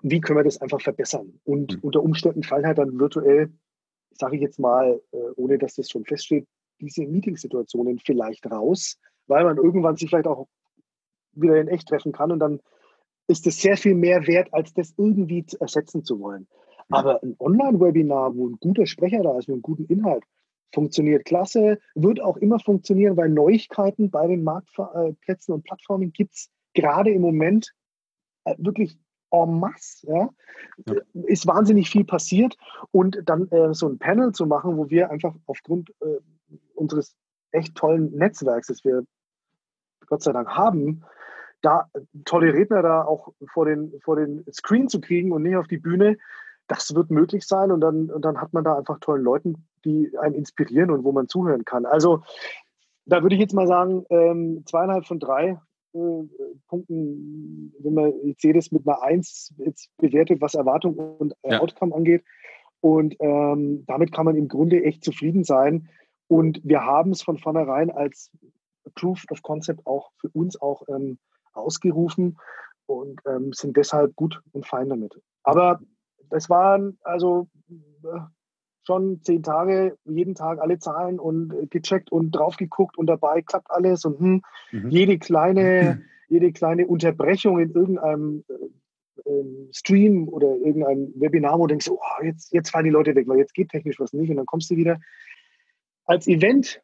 [0.02, 1.40] wie können wir das einfach verbessern.
[1.44, 1.80] Und mhm.
[1.82, 3.52] unter Umständen fallen halt dann virtuell,
[4.12, 6.48] sage ich jetzt mal, äh, ohne dass das schon feststeht,
[6.80, 10.48] diese Meetingsituationen vielleicht raus, weil man irgendwann sich vielleicht auch
[11.34, 12.60] wieder in echt treffen kann und dann
[13.28, 16.48] ist es sehr viel mehr wert, als das irgendwie ersetzen zu wollen.
[16.90, 20.24] Aber ein Online-Webinar, wo ein guter Sprecher da ist mit einem guten Inhalt,
[20.74, 26.50] funktioniert klasse, wird auch immer funktionieren, weil Neuigkeiten bei den Marktplätzen und Plattformen gibt es
[26.74, 27.74] gerade im Moment
[28.46, 28.98] äh, wirklich
[29.32, 30.08] en masse.
[30.08, 30.30] Ja?
[30.86, 30.96] ja?
[31.26, 32.58] Ist wahnsinnig viel passiert.
[32.92, 36.20] Und dann äh, so ein Panel zu machen, wo wir einfach aufgrund äh,
[36.76, 37.16] unseres
[37.52, 39.04] echt tollen Netzwerks, das wir
[40.08, 41.04] Gott sei Dank haben,
[41.62, 41.90] da
[42.26, 45.78] tolle Redner da auch vor den, vor den Screen zu kriegen und nicht auf die
[45.78, 46.18] Bühne,
[46.68, 50.16] das wird möglich sein und dann, und dann hat man da einfach tollen Leuten, die
[50.20, 51.86] einen inspirieren und wo man zuhören kann.
[51.86, 52.24] Also
[53.06, 55.60] da würde ich jetzt mal sagen, ähm, zweieinhalb von drei
[55.92, 61.60] Punkten, wenn man, sehe das mit einer Eins jetzt bewertet, was Erwartung und äh, ja.
[61.62, 62.24] Outcome angeht.
[62.82, 65.90] Und ähm, damit kann man im Grunde echt zufrieden sein.
[66.28, 68.32] Und wir haben es von vornherein als
[68.96, 71.18] Proof of Concept auch für uns auch ähm,
[71.54, 72.38] ausgerufen
[72.86, 75.20] und ähm, sind deshalb gut und fein damit.
[75.44, 75.80] Aber
[76.30, 77.48] das waren also
[78.04, 78.20] äh,
[78.90, 83.44] schon zehn Tage, jeden Tag alle Zahlen und äh, gecheckt und drauf geguckt und dabei
[83.44, 84.90] klappt alles und hm, mhm.
[84.90, 91.74] jede kleine, jede kleine Unterbrechung in irgendeinem äh, ähm, Stream oder irgendeinem Webinar, wo du
[91.74, 94.38] denkst, oh, jetzt, jetzt fallen die Leute weg, weil jetzt geht technisch was nicht und
[94.38, 95.00] dann kommst du wieder.
[96.06, 96.82] Als Event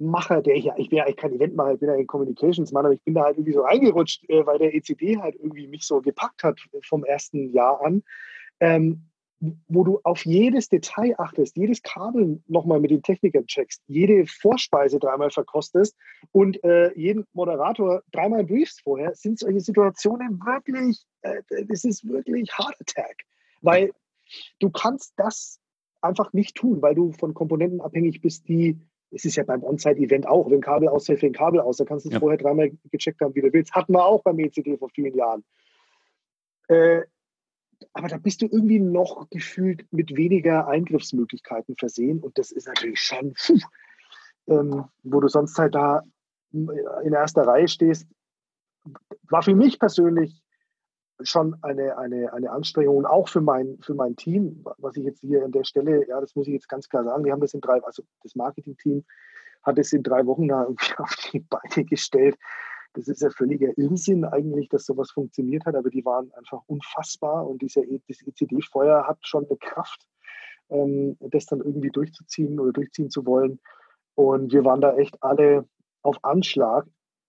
[0.00, 2.84] Macher, der ich ja, ich bin ja eigentlich kein Eventmacher, ich bin ja ein Communications-Mann,
[2.84, 5.84] aber ich bin da halt irgendwie so reingerutscht, äh, weil der ECD halt irgendwie mich
[5.84, 8.04] so gepackt hat vom ersten Jahr an,
[8.60, 9.07] ähm,
[9.40, 14.98] wo du auf jedes Detail achtest, jedes Kabel nochmal mit den Technikern checkst, jede Vorspeise
[14.98, 15.96] dreimal verkostest
[16.32, 22.50] und äh, jeden Moderator dreimal briefst vorher, sind solche Situationen wirklich, äh, das ist wirklich
[22.58, 23.24] Heart Attack,
[23.62, 23.92] weil
[24.58, 25.60] du kannst das
[26.00, 28.78] einfach nicht tun, weil du von Komponenten abhängig bist, die
[29.10, 32.04] es ist ja beim On-Site-Event auch, wenn Kabel ausfällt, fällt ein Kabel aus, da kannst
[32.04, 32.20] du es ja.
[32.20, 33.72] vorher dreimal gecheckt haben, wie du willst.
[33.72, 35.44] Hatten wir auch beim ECD vor vielen Jahren.
[36.68, 37.04] Äh,
[37.92, 43.00] aber da bist du irgendwie noch gefühlt mit weniger Eingriffsmöglichkeiten versehen und das ist natürlich
[43.00, 43.58] schon, puh,
[44.48, 46.02] ähm, wo du sonst halt da
[46.52, 48.06] in erster Reihe stehst,
[49.28, 50.42] war für mich persönlich
[51.22, 55.44] schon eine, eine, eine Anstrengung, auch für mein, für mein Team, was ich jetzt hier
[55.44, 57.60] an der Stelle, ja, das muss ich jetzt ganz klar sagen, wir haben das in
[57.60, 59.04] drei, also das Marketing-Team
[59.62, 62.36] hat es in drei Wochen da irgendwie auf die Beine gestellt.
[62.94, 67.46] Das ist ja völliger Irrsinn eigentlich, dass sowas funktioniert hat, aber die waren einfach unfassbar
[67.46, 70.06] und dieser, e, das ECD-Feuer hat schon eine Kraft,
[70.70, 73.60] ähm, das dann irgendwie durchzuziehen oder durchziehen zu wollen.
[74.14, 75.68] Und wir waren da echt alle
[76.02, 76.86] auf Anschlag,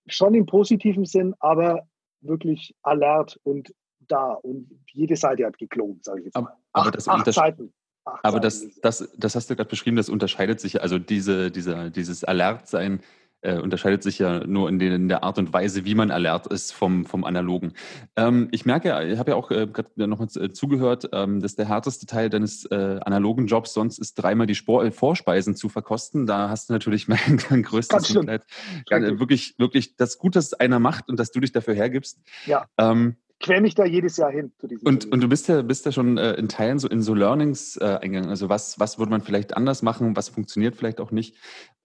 [0.07, 1.87] schon im positiven Sinn, aber
[2.21, 3.73] wirklich alert und
[4.07, 6.41] da und jede Seite hat geklont, sage ich jetzt mal.
[6.73, 7.73] Aber, aber das acht Seiten.
[8.05, 11.89] Acht aber das, das, das hast du gerade beschrieben, das unterscheidet sich, also diese, dieser,
[11.89, 13.01] dieses Alertsein
[13.41, 16.47] äh, unterscheidet sich ja nur in, den, in, der Art und Weise, wie man alert
[16.47, 17.73] ist vom, vom Analogen.
[18.15, 21.67] Ähm, ich merke, ich habe ja auch äh, gerade nochmal äh, zugehört, ähm, dass der
[21.67, 26.25] härteste Teil deines äh, analogen Jobs sonst ist, dreimal die Spor äh, Vorspeisen zu verkosten.
[26.25, 27.07] Da hast du natürlich
[27.49, 28.43] mein größtes Mitleid.
[28.89, 32.19] Ja, wirklich, wirklich das Gute, dass einer macht und dass du dich dafür hergibst.
[32.45, 32.65] Ja.
[32.77, 34.51] Ähm, quäle mich da jedes Jahr hin.
[34.83, 37.77] Und, und du bist ja, bist ja schon äh, in Teilen so in so Learnings
[37.77, 38.29] äh, eingegangen.
[38.29, 41.35] Also was, was würde man vielleicht anders machen, was funktioniert vielleicht auch nicht.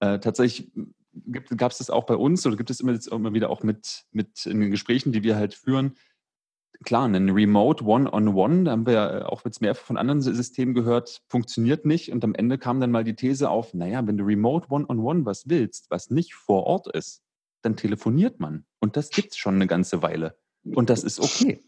[0.01, 0.73] Äh, tatsächlich
[1.57, 4.47] gab es das auch bei uns oder gibt es immer, immer wieder auch mit, mit
[4.47, 5.97] in den Gesprächen, die wir halt führen?
[6.85, 11.23] Klar, ein Remote One-on-One, da haben wir ja auch jetzt mehr von anderen Systemen gehört,
[11.29, 12.11] funktioniert nicht.
[12.11, 15.23] Und am Ende kam dann mal die These auf, naja, wenn du Remote One-on-One -on
[15.23, 17.23] -one was willst, was nicht vor Ort ist,
[17.63, 18.67] dann telefoniert man.
[18.81, 20.37] Und das gibt es schon eine ganze Weile.
[20.65, 21.61] Und das ist okay.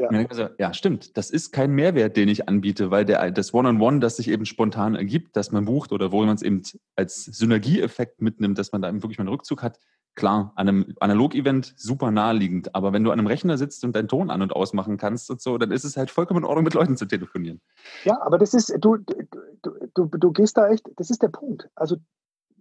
[0.00, 0.08] Ja.
[0.08, 1.16] Also, ja, stimmt.
[1.18, 4.28] Das ist kein Mehrwert, den ich anbiete, weil der, das One-on-One, -on -One, das sich
[4.28, 6.62] eben spontan ergibt, dass man bucht oder wo man es eben
[6.96, 9.78] als Synergieeffekt mitnimmt, dass man da eben wirklich mal einen Rückzug hat.
[10.14, 12.74] Klar, an einem Analog-Event super naheliegend.
[12.74, 15.40] Aber wenn du an einem Rechner sitzt und deinen Ton an- und ausmachen kannst und
[15.40, 17.60] so, dann ist es halt vollkommen in Ordnung, mit Leuten zu telefonieren.
[18.04, 21.68] Ja, aber das ist, du, du, du, du gehst da echt, das ist der Punkt.
[21.74, 21.96] Also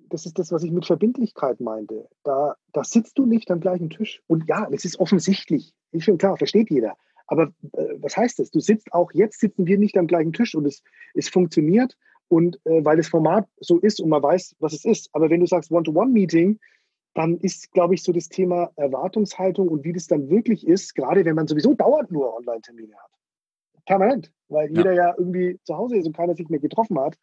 [0.10, 2.08] das ist das, was ich mit Verbindlichkeit meinte.
[2.24, 4.22] Da, da sitzt du nicht am gleichen Tisch.
[4.28, 5.74] Und ja, es ist offensichtlich.
[5.92, 6.96] Ist schon klar, versteht jeder.
[7.30, 8.50] Aber äh, was heißt das?
[8.50, 10.82] Du sitzt auch, jetzt sitzen wir nicht am gleichen Tisch und es,
[11.14, 11.96] es funktioniert
[12.28, 15.10] und äh, weil das Format so ist und man weiß, was es ist.
[15.14, 16.60] Aber wenn du sagst One-to-One-Meeting,
[17.14, 21.24] dann ist, glaube ich, so das Thema Erwartungshaltung und wie das dann wirklich ist, gerade
[21.24, 23.12] wenn man sowieso dauernd nur Online-Termine hat.
[23.86, 24.78] Permanent, weil ja.
[24.78, 27.18] jeder ja irgendwie zu Hause ist und keiner sich mehr getroffen hat,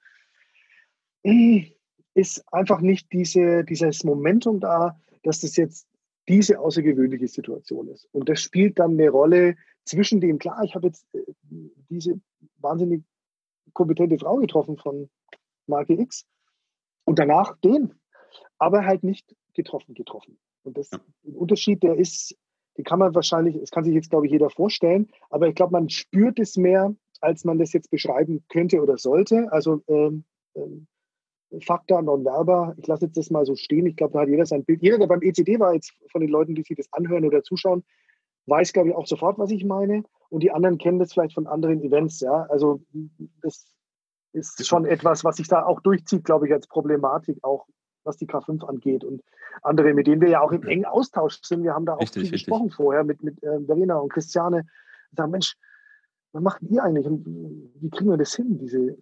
[2.14, 5.88] ist einfach nicht diese, dieses Momentum da, dass das jetzt
[6.28, 8.08] diese außergewöhnliche Situation ist.
[8.12, 11.22] Und das spielt dann eine Rolle zwischen dem, klar, ich habe jetzt äh,
[11.88, 12.20] diese
[12.58, 13.02] wahnsinnig
[13.72, 15.08] kompetente Frau getroffen von
[15.66, 16.26] Marke X
[17.04, 17.94] und danach den,
[18.58, 20.38] aber halt nicht getroffen, getroffen.
[20.64, 20.98] Und das ja.
[21.34, 22.36] Unterschied, der ist,
[22.76, 25.72] die kann man wahrscheinlich, das kann sich jetzt, glaube ich, jeder vorstellen, aber ich glaube,
[25.72, 29.50] man spürt es mehr, als man das jetzt beschreiben könnte oder sollte.
[29.52, 30.86] Also ähm, ähm,
[31.62, 33.86] Fakta, non-verba, ich lasse jetzt das mal so stehen.
[33.86, 34.82] Ich glaube, da hat jeder sein Bild.
[34.82, 37.84] Jeder, der beim ECD war, jetzt von den Leuten, die sich das anhören oder zuschauen,
[38.46, 40.04] weiß, glaube ich, auch sofort, was ich meine.
[40.28, 42.20] Und die anderen kennen das vielleicht von anderen Events.
[42.20, 42.80] Ja, also
[43.42, 43.66] das
[44.32, 47.66] ist schon etwas, was sich da auch durchzieht, glaube ich, als Problematik, auch
[48.04, 49.22] was die K5 angeht und
[49.62, 51.64] andere, mit denen wir ja auch im engen Austausch sind.
[51.64, 52.46] Wir haben da auch richtig, viel richtig.
[52.46, 54.66] gesprochen vorher mit, mit äh, Verena und Christiane.
[55.16, 55.56] Sagen, Mensch,
[56.32, 57.24] was macht ihr eigentlich und
[57.80, 58.96] wie kriegen wir das hin, diese,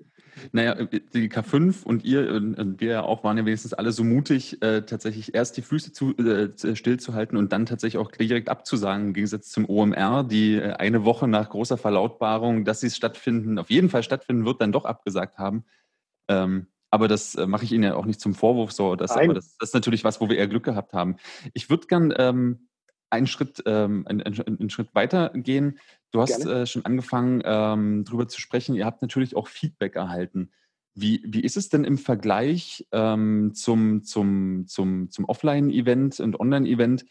[0.53, 4.61] naja, die K5 und ihr und wir ja auch waren ja wenigstens alle so mutig,
[4.63, 9.15] äh, tatsächlich erst die Füße zu, äh, stillzuhalten und dann tatsächlich auch direkt abzusagen, im
[9.15, 13.71] Gegensatz zum OMR, die äh, eine Woche nach großer Verlautbarung, dass sie es stattfinden, auf
[13.71, 15.65] jeden Fall stattfinden wird, dann doch abgesagt haben.
[16.29, 18.95] Ähm, aber das äh, mache ich Ihnen ja auch nicht zum Vorwurf so.
[18.95, 21.17] Das, das, ist natürlich was, wo wir eher Glück gehabt haben.
[21.53, 22.69] Ich würde gern ähm,
[23.15, 25.79] einen Schritt, ähm, einen, einen, Schritt weiter gehen.
[26.11, 28.75] Du hast äh, schon angefangen, ähm, darüber zu sprechen.
[28.75, 30.51] Ihr habt natürlich auch Feedback erhalten.
[30.95, 37.05] Wie, wie ist es denn im Vergleich ähm, zum, zum, zum, zum Offline-Event und Online-Event?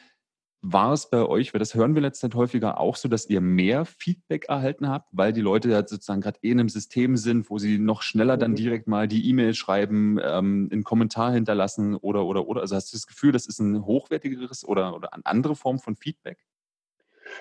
[0.66, 3.84] War es bei euch, weil das hören wir letztendlich häufiger auch so, dass ihr mehr
[3.84, 7.58] Feedback erhalten habt, weil die Leute ja sozusagen gerade eh in einem System sind, wo
[7.58, 8.56] sie noch schneller dann mhm.
[8.56, 12.62] direkt mal die E-Mail schreiben, ähm, einen Kommentar hinterlassen oder, oder, oder?
[12.62, 15.98] Also hast du das Gefühl, das ist ein hochwertigeres oder, oder eine andere Form von
[15.98, 16.38] Feedback?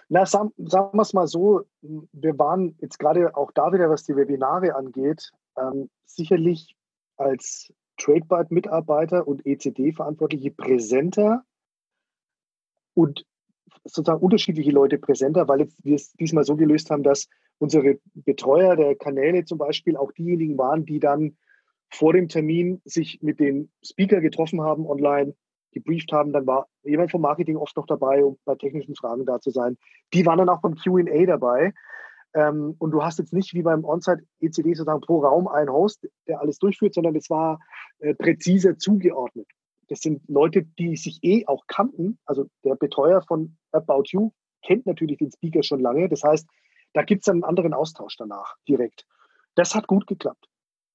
[0.09, 4.03] Na, sagen, sagen wir es mal so, wir waren jetzt gerade auch da wieder, was
[4.03, 6.75] die Webinare angeht, ähm, sicherlich
[7.19, 11.45] als TradeByte-Mitarbeiter und ECD-Verantwortliche präsenter
[12.95, 13.25] und
[13.85, 17.29] sozusagen unterschiedliche Leute präsenter, weil wir es diesmal so gelöst haben, dass
[17.59, 21.37] unsere Betreuer der Kanäle zum Beispiel auch diejenigen waren, die dann
[21.91, 25.35] vor dem Termin sich mit den Speaker getroffen haben online,
[25.73, 26.33] gebrieft haben.
[26.33, 29.77] Dann war jemand vom Marketing oft noch dabei, um bei technischen Fragen da zu sein.
[30.15, 31.73] Die waren dann auch beim QA dabei.
[32.35, 36.41] Ähm, und du hast jetzt nicht wie beim On-Site-ECD sozusagen pro Raum einen Host, der
[36.41, 37.59] alles durchführt, sondern es war
[37.99, 39.47] äh, präziser zugeordnet.
[39.93, 42.19] Das sind Leute, die sich eh auch kannten.
[42.25, 44.31] Also der Betreuer von About You
[44.63, 46.09] kennt natürlich den Speaker schon lange.
[46.09, 46.49] Das heißt,
[46.95, 49.07] da gibt es einen anderen Austausch danach direkt.
[49.55, 50.49] Das hat gut geklappt.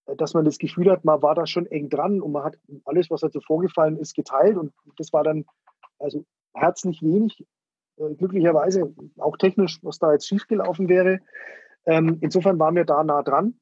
[0.07, 2.57] Äh, dass man das Gefühl hat, man war da schon eng dran und man hat
[2.85, 4.57] alles, was dazu vorgefallen ist, geteilt.
[4.57, 5.45] Und das war dann
[5.99, 7.45] also herzlich wenig.
[7.97, 11.19] Äh, glücklicherweise auch technisch, was da jetzt schiefgelaufen wäre.
[11.85, 13.59] Ähm, insofern waren wir da nah dran.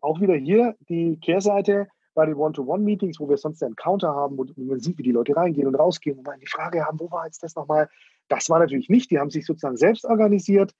[0.00, 4.46] Auch wieder hier die Kehrseite bei den One-to-One-Meetings, wo wir sonst einen Counter haben, wo
[4.56, 7.26] man sieht, wie die Leute reingehen und rausgehen, wo wir die Frage haben, wo war
[7.26, 7.88] jetzt das nochmal?
[8.28, 9.10] Das war natürlich nicht.
[9.10, 10.74] Die haben sich sozusagen selbst organisiert.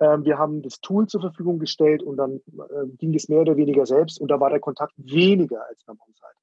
[0.00, 3.56] Ähm, wir haben das Tool zur Verfügung gestellt und dann äh, ging es mehr oder
[3.56, 6.34] weniger selbst und da war der Kontakt weniger als beim On-Site.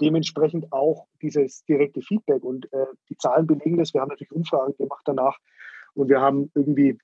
[0.00, 3.92] Dementsprechend auch dieses direkte Feedback und äh, die Zahlen belegen das.
[3.92, 5.38] Wir haben natürlich Umfragen gemacht danach
[5.94, 6.98] und wir haben irgendwie,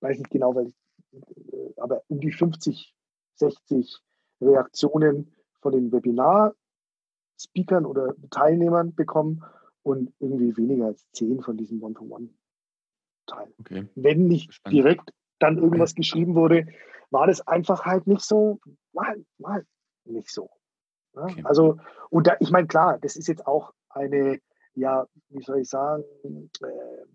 [0.00, 0.72] weiß nicht genau, weil
[1.12, 2.94] äh, aber um die 50,
[3.36, 3.98] 60
[4.40, 5.33] Reaktionen
[5.64, 9.42] von den Webinar-Speakern oder Teilnehmern bekommen
[9.82, 13.54] und irgendwie weniger als zehn von diesen One-to-One-Teilen.
[13.58, 13.88] Okay.
[13.94, 14.76] Wenn nicht Spannend.
[14.76, 16.02] direkt dann irgendwas okay.
[16.02, 16.66] geschrieben wurde,
[17.10, 18.60] war das einfach halt nicht so,
[18.92, 19.64] mal, mal
[20.04, 20.50] nicht so.
[21.14, 21.24] Ja?
[21.24, 21.40] Okay.
[21.44, 21.78] Also,
[22.10, 24.40] und da, ich meine, klar, das ist jetzt auch eine,
[24.74, 26.04] ja, wie soll ich sagen,
[26.60, 27.06] äh,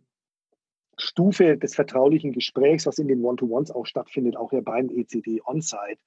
[0.97, 5.99] Stufe des vertraulichen Gesprächs, was in den One-to-Ones auch stattfindet, auch ja beim ECD On-Site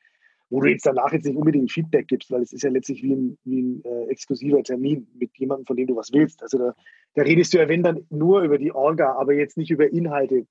[0.52, 3.14] wo du jetzt danach jetzt nicht unbedingt Feedback gibst, weil es ist ja letztlich wie
[3.14, 6.42] ein, wie ein äh, exklusiver Termin mit jemandem, von dem du was willst.
[6.42, 6.74] Also da,
[7.14, 10.46] da redest du ja, wenn dann, nur über die Orga, aber jetzt nicht über Inhalte,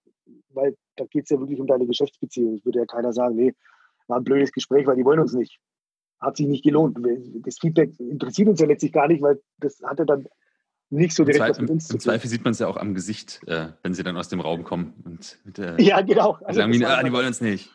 [0.50, 2.56] weil da geht es ja wirklich um deine Geschäftsbeziehung.
[2.56, 3.54] Es würde ja keiner sagen, nee,
[4.08, 5.60] war ein blödes Gespräch, weil die wollen uns nicht.
[6.20, 6.98] Hat sich nicht gelohnt.
[7.46, 10.28] Das Feedback interessiert uns ja letztlich gar nicht, weil das hat ja dann
[10.90, 11.98] nicht so direkt Im, was mit uns zu tun.
[11.98, 14.40] Im Zweifel sieht man es ja auch am Gesicht, äh, wenn sie dann aus dem
[14.40, 14.96] Raum kommen.
[15.06, 16.40] Und mit, äh, ja, genau.
[16.44, 17.72] Also sagen ah, die wollen uns nicht.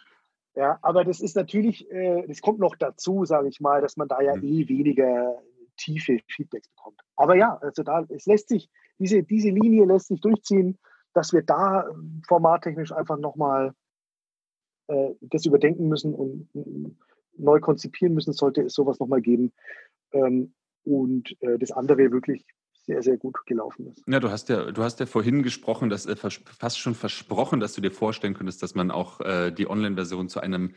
[0.57, 4.09] Ja, aber das ist natürlich, äh, das kommt noch dazu, sage ich mal, dass man
[4.09, 4.43] da ja mhm.
[4.43, 5.43] eh weniger
[5.77, 6.99] tiefe Feedbacks bekommt.
[7.15, 10.79] Aber ja, also da, es lässt sich, diese, diese Linie lässt sich durchziehen,
[11.13, 13.75] dass wir da ähm, formattechnisch einfach nochmal
[14.89, 16.91] äh, das überdenken müssen und äh,
[17.37, 19.53] neu konzipieren müssen, sollte es sowas nochmal geben.
[20.13, 22.47] Ähm, und äh, das andere wirklich
[22.87, 24.03] sehr, sehr gut gelaufen ist.
[24.07, 27.75] Ja, du hast ja, du hast ja vorhin gesprochen, dass äh, fast schon versprochen, dass
[27.75, 30.75] du dir vorstellen könntest, dass man auch äh, die Online-Version zu einem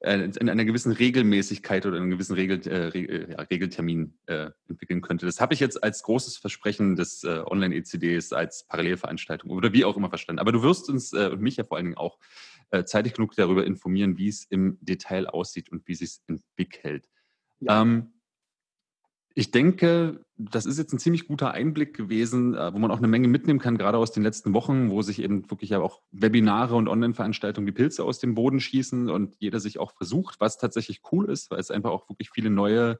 [0.00, 5.02] äh, in einer gewissen Regelmäßigkeit oder einem gewissen Regel, äh, Regel, ja, Regeltermin äh, entwickeln
[5.02, 5.26] könnte.
[5.26, 9.98] Das habe ich jetzt als großes Versprechen des äh, Online-ECDs als Parallelveranstaltung oder wie auch
[9.98, 10.40] immer verstanden.
[10.40, 12.18] Aber du wirst uns äh, und mich ja vor allen Dingen auch
[12.70, 17.06] äh, zeitig genug darüber informieren, wie es im Detail aussieht und wie es sich entwickelt.
[17.60, 17.82] Ja.
[17.82, 18.14] Ähm,
[19.34, 23.08] ich denke, das ist jetzt ein ziemlich guter Einblick gewesen, äh, wo man auch eine
[23.08, 26.74] Menge mitnehmen kann, gerade aus den letzten Wochen, wo sich eben wirklich ja auch Webinare
[26.74, 31.02] und Online-Veranstaltungen die Pilze aus dem Boden schießen und jeder sich auch versucht, was tatsächlich
[31.12, 32.98] cool ist, weil es einfach auch wirklich viele neue,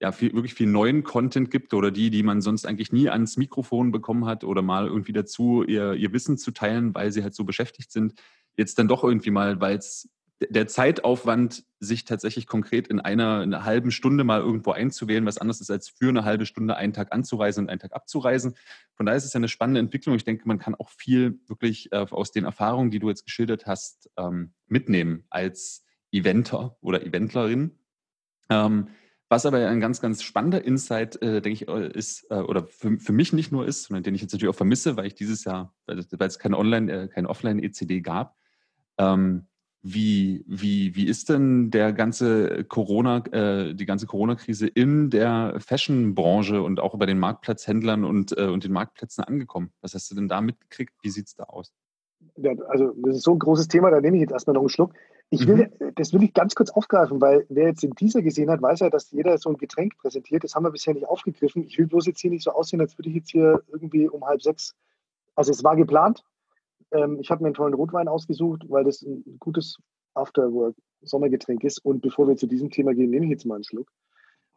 [0.00, 3.36] ja, viel, wirklich viel neuen Content gibt oder die, die man sonst eigentlich nie ans
[3.36, 7.34] Mikrofon bekommen hat oder mal irgendwie dazu, ihr, ihr Wissen zu teilen, weil sie halt
[7.34, 8.14] so beschäftigt sind,
[8.56, 10.08] jetzt dann doch irgendwie mal, weil es
[10.40, 15.38] der Zeitaufwand, sich tatsächlich konkret in einer, in einer, halben Stunde mal irgendwo einzuwählen, was
[15.38, 18.54] anderes ist, als für eine halbe Stunde einen Tag anzureisen und einen Tag abzureisen.
[18.94, 20.14] Von daher ist es ja eine spannende Entwicklung.
[20.14, 23.66] Ich denke, man kann auch viel wirklich äh, aus den Erfahrungen, die du jetzt geschildert
[23.66, 27.78] hast, ähm, mitnehmen als Eventer oder Eventlerin.
[28.50, 28.88] Ähm,
[29.28, 33.12] was aber ein ganz, ganz spannender Insight, äh, denke ich, äh, ist, oder für, für
[33.12, 35.74] mich nicht nur ist, sondern den ich jetzt natürlich auch vermisse, weil ich dieses Jahr,
[35.86, 38.36] weil, es keine Online, äh, kein Offline-ECD gab,
[38.98, 39.46] ähm,
[39.88, 46.60] wie, wie, wie ist denn der ganze Corona, äh, die ganze Corona-Krise in der Fashion-Branche
[46.60, 49.70] und auch bei den Marktplatzhändlern und, äh, und den Marktplätzen angekommen?
[49.82, 50.92] Was hast du denn da mitgekriegt?
[51.02, 51.72] Wie sieht es da aus?
[52.36, 54.70] Ja, also, das ist so ein großes Thema, da nehme ich jetzt erstmal noch einen
[54.70, 54.92] Schluck.
[55.30, 55.92] Ich will, mhm.
[55.94, 58.90] Das will ich ganz kurz aufgreifen, weil wer jetzt den Teaser gesehen hat, weiß ja,
[58.90, 60.42] dass jeder so ein Getränk präsentiert.
[60.42, 61.64] Das haben wir bisher nicht aufgegriffen.
[61.64, 64.24] Ich will bloß jetzt hier nicht so aussehen, als würde ich jetzt hier irgendwie um
[64.24, 64.74] halb sechs.
[65.36, 66.24] Also, es war geplant,
[66.92, 69.76] ähm, ich habe mir einen tollen Rotwein ausgesucht, weil das ein gutes
[70.14, 71.78] Afterwork-Sommergetränk ist.
[71.84, 73.88] Und bevor wir zu diesem Thema gehen, nehme ich jetzt mal einen Schluck.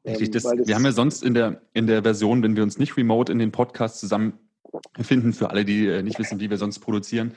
[0.05, 2.63] Richtig, ähm, das, das wir haben ja sonst in der, in der Version, wenn wir
[2.63, 6.57] uns nicht remote in den Podcast zusammenfinden, für alle, die äh, nicht wissen, wie wir
[6.57, 7.33] sonst produzieren,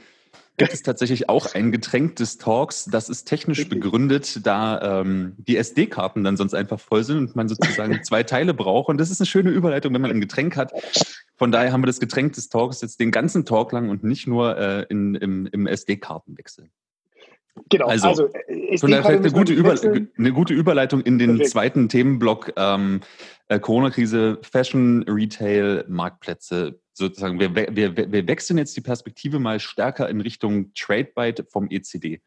[0.57, 2.85] gibt es tatsächlich auch ein Getränk des Talks.
[2.85, 7.49] Das ist technisch begründet, da ähm, die SD-Karten dann sonst einfach voll sind und man
[7.49, 8.89] sozusagen zwei Teile braucht.
[8.89, 10.73] Und das ist eine schöne Überleitung, wenn man ein Getränk hat.
[11.37, 14.27] Von daher haben wir das Getränk des Talks jetzt den ganzen Talk lang und nicht
[14.27, 16.69] nur äh, in, im, im SD-Kartenwechsel.
[17.69, 19.75] Genau, also, also äh, von daher vielleicht eine gute, Über,
[20.19, 21.51] eine gute Überleitung in den Perfekt.
[21.51, 23.01] zweiten Themenblock ähm,
[23.49, 26.81] äh, Corona-Krise, Fashion, Retail, Marktplätze.
[26.95, 32.21] Sozusagen, wir, wir, wir wechseln jetzt die Perspektive mal stärker in Richtung Trade-Byte vom ECD.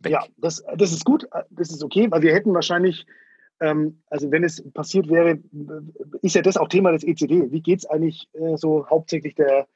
[0.00, 0.12] Weg.
[0.12, 3.06] Ja, das, das ist gut, das ist okay, weil wir hätten wahrscheinlich,
[3.60, 5.40] ähm, also wenn es passiert wäre,
[6.22, 7.50] ist ja das auch Thema des ECD.
[7.50, 9.66] Wie geht es eigentlich äh, so hauptsächlich der,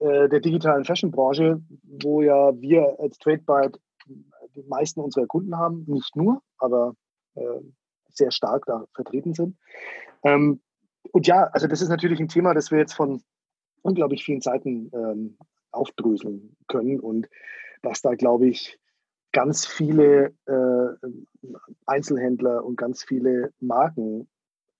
[0.00, 1.62] äh, der digitalen Fashion-Branche,
[2.02, 3.78] wo ja wir als Trade-Byte
[4.54, 6.94] die meisten unserer Kunden haben, nicht nur, aber
[7.34, 7.60] äh,
[8.10, 9.56] sehr stark da vertreten sind.
[10.22, 10.60] Ähm,
[11.12, 13.22] und ja, also das ist natürlich ein Thema, das wir jetzt von
[13.84, 15.36] unglaublich vielen Seiten ähm,
[15.70, 17.28] aufdröseln können und
[17.82, 18.78] dass da, glaube ich,
[19.32, 21.08] ganz viele äh,
[21.86, 24.28] Einzelhändler und ganz viele Marken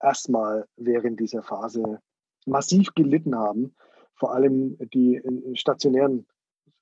[0.00, 2.00] erstmal während dieser Phase
[2.46, 3.74] massiv gelitten haben,
[4.14, 5.20] vor allem die
[5.54, 6.26] stationären,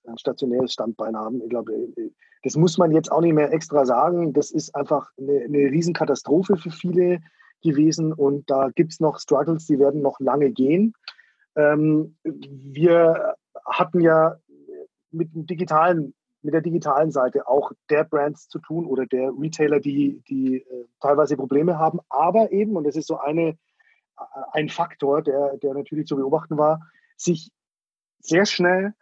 [0.06, 1.40] ein stationäres Standbein haben.
[1.42, 1.72] Ich glaube,
[2.42, 4.32] das muss man jetzt auch nicht mehr extra sagen.
[4.32, 7.20] Das ist einfach eine, eine Riesenkatastrophe für viele
[7.62, 10.94] gewesen und da gibt es noch Struggles, die werden noch lange gehen.
[11.56, 13.34] Ähm, wir
[13.66, 14.36] hatten ja
[15.10, 19.80] mit dem digitalen, mit der digitalen Seite auch der Brands zu tun oder der Retailer,
[19.80, 23.56] die, die äh, teilweise Probleme haben, aber eben, und das ist so eine,
[24.52, 26.80] ein Faktor, der, der natürlich zu beobachten war,
[27.16, 27.50] sich
[28.20, 28.94] sehr schnell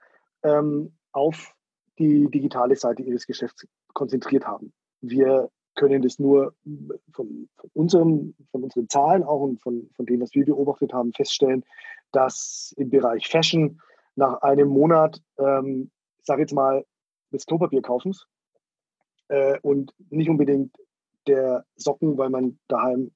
[0.42, 1.54] ähm, auf
[1.98, 4.72] die digitale Seite ihres Geschäfts konzentriert haben.
[5.00, 6.54] Wir können das nur
[7.12, 11.12] von, von, unserem, von unseren Zahlen auch und von, von dem, was wir beobachtet haben,
[11.12, 11.64] feststellen,
[12.12, 13.80] dass im Bereich Fashion
[14.16, 15.90] nach einem Monat, ähm,
[16.22, 16.84] sage jetzt mal,
[17.32, 18.26] des Klopapierkaufens
[19.28, 20.76] äh, und nicht unbedingt
[21.26, 23.12] der Socken, weil man daheim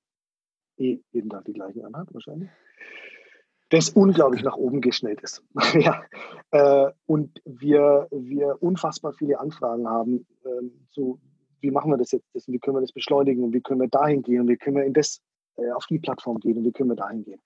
[0.76, 2.50] eh jeden Tag die gleichen anhat, wahrscheinlich
[3.74, 5.42] das unglaublich nach oben geschnellt ist.
[5.74, 6.02] ja.
[6.52, 11.18] Äh, und wir, wir unfassbar viele Anfragen haben, ähm, so
[11.60, 14.22] wie machen wir das jetzt, wie können wir das beschleunigen und wie können wir dahin
[14.22, 15.22] gehen und wie können wir in das,
[15.56, 17.40] äh, auf die Plattform gehen und wie können wir dahin gehen.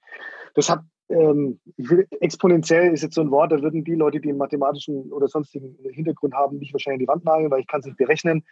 [0.54, 4.28] Das hat, ähm, will, exponentiell ist jetzt so ein Wort, da würden die Leute, die
[4.28, 7.86] einen mathematischen oder sonstigen Hintergrund haben, nicht wahrscheinlich die Wand nageln, weil ich kann es
[7.86, 8.44] nicht berechnen.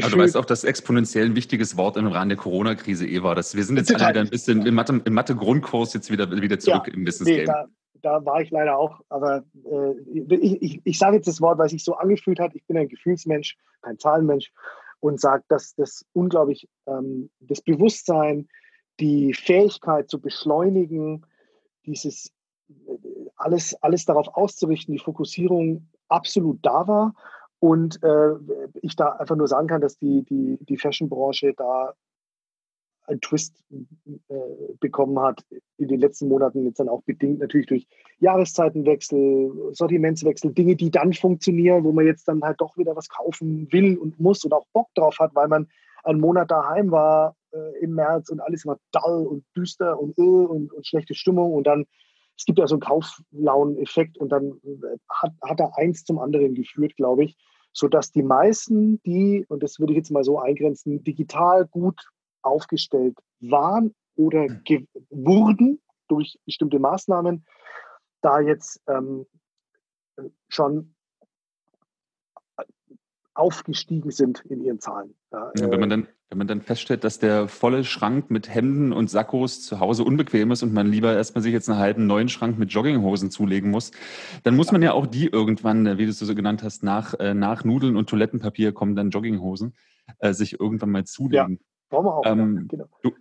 [0.00, 3.34] Aber du weißt auch, dass exponentiell ein wichtiges Wort im Rahmen der Corona-Krise eh war.
[3.34, 6.88] Dass wir sind jetzt alle wieder ein bisschen im Mathe-Grundkurs Mathe jetzt wieder, wieder zurück
[6.88, 7.38] ja, im Business-Game.
[7.38, 7.66] Nee, da,
[8.02, 9.00] da, war ich leider auch.
[9.08, 12.56] Aber äh, ich, ich, ich sage jetzt das Wort, weil es sich so angefühlt hat.
[12.56, 14.50] Ich bin ein Gefühlsmensch, kein Zahlenmensch
[14.98, 18.48] und sage, dass das unglaublich ähm, das Bewusstsein,
[18.98, 21.24] die Fähigkeit zu beschleunigen,
[21.86, 22.32] dieses
[23.36, 27.14] alles, alles darauf auszurichten, die Fokussierung absolut da war.
[27.58, 28.34] Und äh,
[28.82, 31.94] ich da einfach nur sagen kann, dass die, die, die Fashion-Branche da
[33.06, 34.34] einen Twist äh,
[34.80, 35.44] bekommen hat
[35.76, 37.86] in den letzten Monaten, jetzt dann auch bedingt natürlich durch
[38.18, 43.70] Jahreszeitenwechsel, Sortimentswechsel, Dinge, die dann funktionieren, wo man jetzt dann halt doch wieder was kaufen
[43.72, 45.68] will und muss und auch Bock drauf hat, weil man
[46.02, 50.22] einen Monat daheim war äh, im März und alles war dull und düster und, äh,
[50.22, 51.86] und, und schlechte Stimmung und dann
[52.36, 56.54] es gibt ja so einen Kauflaunen-Effekt und dann äh, hat, hat er eins zum anderen
[56.54, 57.36] geführt, glaube ich,
[57.72, 62.00] sodass die meisten, die, und das würde ich jetzt mal so eingrenzen, digital gut
[62.42, 64.88] aufgestellt waren oder hm.
[65.10, 67.46] wurden durch bestimmte Maßnahmen,
[68.20, 69.26] da jetzt ähm,
[70.48, 70.94] schon
[73.34, 75.16] aufgestiegen sind in ihren Zahlen.
[75.34, 78.92] Ja, wenn, man äh, dann, wenn man dann feststellt, dass der volle Schrank mit Hemden
[78.92, 82.28] und Sakkos zu Hause unbequem ist und man lieber erstmal sich jetzt einen halben neuen
[82.28, 83.92] Schrank mit Jogginghosen zulegen muss,
[84.42, 87.14] dann muss man ja auch die irgendwann, äh, wie du es so genannt hast, nach,
[87.14, 89.74] äh, nach Nudeln und Toilettenpapier kommen dann Jogginghosen,
[90.18, 91.52] äh, sich irgendwann mal zulegen.
[91.52, 91.66] Ja.
[91.90, 92.22] Auch.
[92.24, 92.86] Ähm, genau.
[93.02, 93.12] du,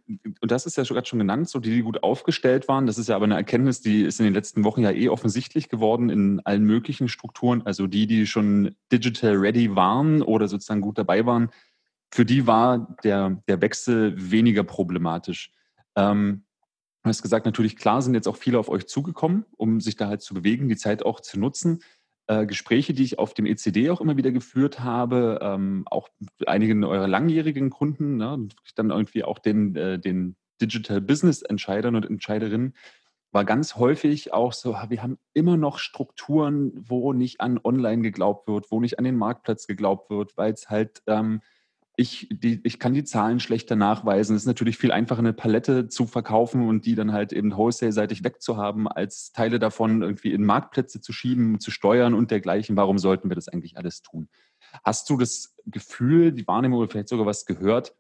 [0.41, 2.87] und das ist ja gerade schon genannt, so die, die gut aufgestellt waren.
[2.87, 5.69] Das ist ja aber eine Erkenntnis, die ist in den letzten Wochen ja eh offensichtlich
[5.69, 7.61] geworden in allen möglichen Strukturen.
[7.65, 11.49] Also die, die schon digital ready waren oder sozusagen gut dabei waren,
[12.13, 15.51] für die war der, der Wechsel weniger problematisch.
[15.95, 16.45] Ähm,
[17.01, 20.07] du hast gesagt, natürlich klar sind jetzt auch viele auf euch zugekommen, um sich da
[20.07, 21.81] halt zu bewegen, die Zeit auch zu nutzen
[22.27, 26.47] äh, Gespräche, die ich auf dem ECD auch immer wieder geführt habe, ähm, auch mit
[26.47, 32.05] einigen eurer langjährigen Kunden, ne, dann irgendwie auch den, äh, den Digital Business Entscheidern und
[32.05, 32.75] Entscheiderinnen,
[33.31, 38.47] war ganz häufig auch so, wir haben immer noch Strukturen, wo nicht an Online geglaubt
[38.47, 41.41] wird, wo nicht an den Marktplatz geglaubt wird, weil es halt ähm,
[41.95, 44.35] ich, die, ich kann die Zahlen schlechter nachweisen.
[44.35, 48.23] Es ist natürlich viel einfacher, eine Palette zu verkaufen und die dann halt eben wholesale-seitig
[48.23, 52.75] wegzuhaben, als Teile davon irgendwie in Marktplätze zu schieben, zu steuern und dergleichen.
[52.75, 54.27] Warum sollten wir das eigentlich alles tun?
[54.83, 57.95] Hast du das Gefühl, die Wahrnehmung oder vielleicht sogar was gehört,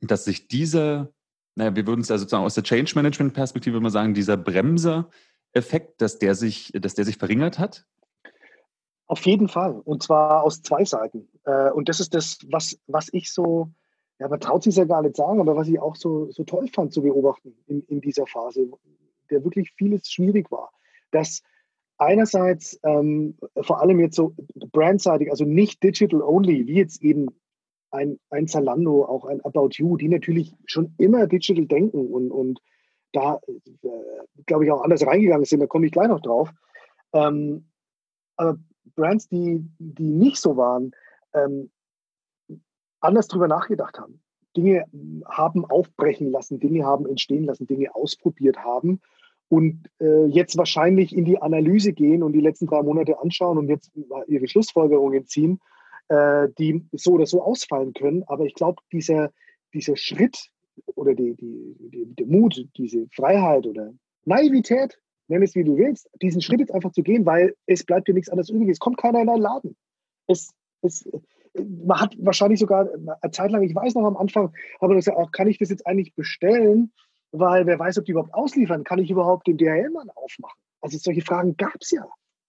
[0.00, 1.12] dass sich dieser,
[1.56, 6.00] naja, wir würden es ja sozusagen aus der Change Management Perspektive immer sagen, dieser Bremser-Effekt,
[6.00, 7.86] dass der sich, dass der sich verringert hat?
[9.10, 9.72] Auf jeden Fall.
[9.84, 11.26] Und zwar aus zwei Seiten.
[11.44, 13.68] Äh, und das ist das, was, was ich so,
[14.20, 16.68] ja, man traut sich ja gar nicht sagen, aber was ich auch so, so toll
[16.68, 18.70] fand zu beobachten in, in dieser Phase,
[19.28, 20.70] der wirklich vieles schwierig war.
[21.10, 21.42] Dass
[21.98, 24.32] einerseits ähm, vor allem jetzt so
[24.70, 27.30] brandseitig, also nicht digital only, wie jetzt eben
[27.90, 32.60] ein, ein Zalando, auch ein About You, die natürlich schon immer digital denken und, und
[33.10, 33.88] da, äh,
[34.46, 36.52] glaube ich, auch anders reingegangen sind, da komme ich gleich noch drauf.
[37.12, 37.66] Ähm,
[38.36, 38.56] aber
[39.00, 40.92] Brands, die, die nicht so waren,
[41.34, 41.70] ähm,
[43.00, 44.20] anders drüber nachgedacht haben.
[44.56, 44.84] Dinge
[45.26, 49.00] haben aufbrechen lassen, Dinge haben entstehen lassen, Dinge ausprobiert haben
[49.48, 53.68] und äh, jetzt wahrscheinlich in die Analyse gehen und die letzten drei Monate anschauen und
[53.68, 53.90] jetzt
[54.26, 55.60] ihre Schlussfolgerungen ziehen,
[56.08, 58.24] äh, die so oder so ausfallen können.
[58.26, 59.32] Aber ich glaube, dieser,
[59.72, 60.50] dieser Schritt
[60.94, 63.92] oder die, die, die, der Mut, diese Freiheit oder
[64.24, 64.98] Naivität,
[65.30, 68.14] nenn es wie du willst, diesen Schritt jetzt einfach zu gehen, weil es bleibt dir
[68.14, 68.68] nichts anderes übrig.
[68.68, 69.76] Es kommt keiner in deinen Laden.
[70.26, 70.52] Es,
[70.82, 71.08] es,
[71.54, 75.16] man hat wahrscheinlich sogar eine Zeit lang, ich weiß noch am Anfang, aber das ja
[75.16, 76.92] auch, kann ich das jetzt eigentlich bestellen?
[77.32, 80.60] Weil wer weiß, ob die überhaupt ausliefern, kann ich überhaupt den DHL-Mann aufmachen?
[80.80, 82.04] Also solche Fragen gab es ja.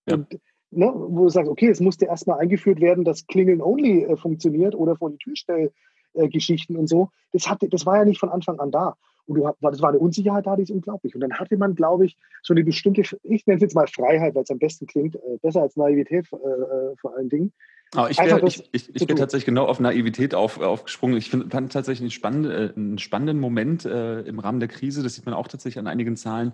[0.08, 0.16] ja.
[0.16, 0.40] Und,
[0.72, 4.74] ne, wo du sagst, okay, es musste erstmal eingeführt werden, dass Klingeln only äh, funktioniert
[4.74, 7.10] oder vor die Türstellgeschichten äh, und so.
[7.32, 8.96] Das, hatte, das war ja nicht von Anfang an da.
[9.32, 11.16] Und du, das war eine Unsicherheit da, die ist unglaublich.
[11.16, 14.36] Und dann hatte man, glaube ich, so eine bestimmte, ich nenne es jetzt mal Freiheit,
[14.36, 17.54] weil es am besten klingt, äh, besser als Naivität äh, äh vor allen Dingen.
[17.94, 21.18] Aber ich wäre ich, ich, ich wär tatsächlich genau auf Naivität auf, aufgesprungen.
[21.18, 25.16] Ich find, fand tatsächlich einen spannenden, einen spannenden Moment äh, im Rahmen der Krise, das
[25.16, 26.54] sieht man auch tatsächlich an einigen Zahlen.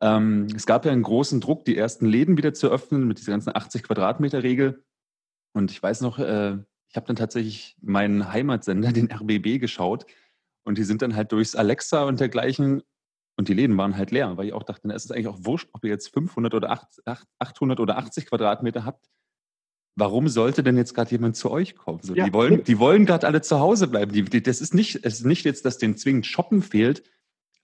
[0.00, 3.32] Ähm, es gab ja einen großen Druck, die ersten Läden wieder zu öffnen mit dieser
[3.32, 4.82] ganzen 80 Quadratmeter Regel.
[5.52, 6.56] Und ich weiß noch, äh,
[6.88, 10.06] ich habe dann tatsächlich meinen Heimatsender, den RBB, geschaut
[10.64, 12.82] und die sind dann halt durchs Alexa und dergleichen
[13.36, 15.38] und die Läden waren halt leer, weil ich auch dachte, na, es ist eigentlich auch
[15.40, 16.78] wurscht, ob ihr jetzt 500 oder
[17.38, 19.06] 800 oder 80 Quadratmeter habt.
[19.96, 22.00] Warum sollte denn jetzt gerade jemand zu euch kommen?
[22.02, 22.24] So, ja.
[22.26, 24.12] Die wollen, die wollen gerade alle zu Hause bleiben.
[24.12, 27.02] Die, die, das ist nicht, es ist nicht jetzt, dass denen zwingend Shoppen fehlt,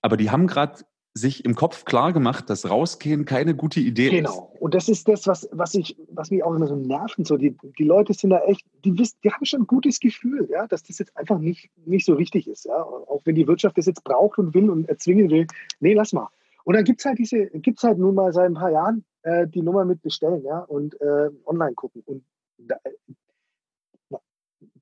[0.03, 0.85] aber die haben gerade
[1.17, 4.29] sich im Kopf klar gemacht, dass rausgehen keine gute Idee genau.
[4.29, 4.37] ist.
[4.37, 4.53] Genau.
[4.61, 7.25] Und das ist das, was, was, ich, was mich auch immer so nerven.
[7.25, 10.47] So, die, die Leute sind da echt, die wissen, die haben schon ein gutes Gefühl,
[10.51, 12.67] ja, dass das jetzt einfach nicht, nicht so richtig ist.
[12.67, 12.83] Ja?
[12.83, 15.47] Auch wenn die Wirtschaft das jetzt braucht und will und erzwingen will.
[15.81, 16.29] Nee, lass mal.
[16.65, 19.05] Und dann gibt es halt diese, gibt es halt nun mal seit ein paar Jahren
[19.23, 22.03] äh, die Nummer mit bestellen, ja, und äh, online gucken.
[22.05, 22.25] Und
[22.59, 22.77] da,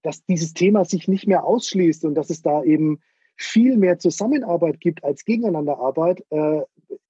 [0.02, 3.00] dass dieses Thema sich nicht mehr ausschließt und dass es da eben
[3.36, 6.62] viel mehr Zusammenarbeit gibt als Gegeneinanderarbeit, äh,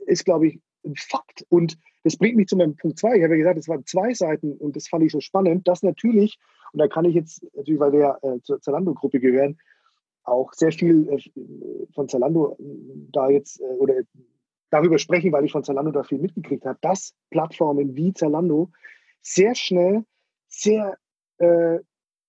[0.06, 1.44] ist, glaube ich, ein Fakt.
[1.48, 3.16] Und das bringt mich zu meinem Punkt zwei.
[3.16, 5.82] Ich habe ja gesagt, es waren zwei Seiten und das fand ich so spannend, dass
[5.82, 6.38] natürlich,
[6.72, 9.58] und da kann ich jetzt natürlich, weil wir ja äh, zur Zalando-Gruppe gehören,
[10.24, 12.64] auch sehr viel äh, von Zalando äh,
[13.12, 13.94] da jetzt äh, oder
[14.70, 18.70] darüber sprechen, weil ich von Zalando da viel mitgekriegt habe, dass Plattformen wie Zalando
[19.22, 20.04] sehr schnell,
[20.48, 20.96] sehr
[21.38, 21.78] äh,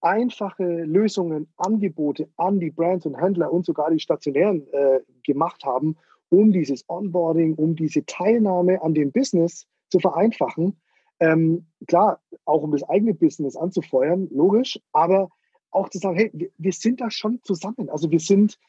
[0.05, 5.97] einfache Lösungen, Angebote an die Brands und Händler und sogar die Stationären äh, gemacht haben,
[6.29, 10.79] um dieses Onboarding, um diese Teilnahme an dem Business zu vereinfachen.
[11.19, 15.29] Ähm, klar, auch um das eigene Business anzufeuern, logisch, aber
[15.71, 17.89] auch zu sagen, hey, wir, wir sind da schon zusammen.
[17.89, 18.59] Also wir sind,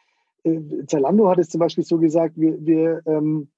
[0.45, 3.49] äh, Zalando hat es zum Beispiel so gesagt, wir, wir ähm,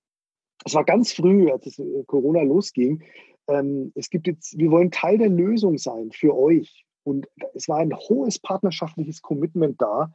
[0.65, 3.05] es war ganz früh, als es, äh, Corona losging,
[3.47, 6.85] ähm, es gibt jetzt, wir wollen Teil der Lösung sein für euch.
[7.09, 10.11] Und es war ein hohes partnerschaftliches Commitment da,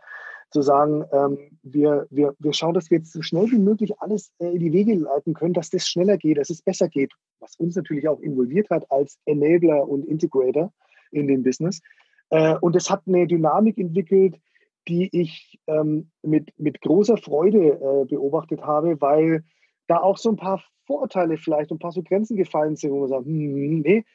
[0.53, 4.31] zu sagen, ähm, wir, wir, wir schauen, dass wir jetzt so schnell wie möglich alles
[4.39, 7.55] äh, in die Wege leiten können, dass das schneller geht, dass es besser geht, was
[7.55, 10.71] uns natürlich auch involviert hat als Enabler und Integrator
[11.11, 11.81] in dem Business.
[12.29, 14.39] Äh, und es hat eine Dynamik entwickelt,
[14.87, 19.43] die ich ähm, mit, mit großer Freude äh, beobachtet habe, weil
[19.87, 23.09] da auch so ein paar Vorurteile vielleicht, ein paar so Grenzen gefallen sind, wo man
[23.09, 24.05] sagt, hm, nee,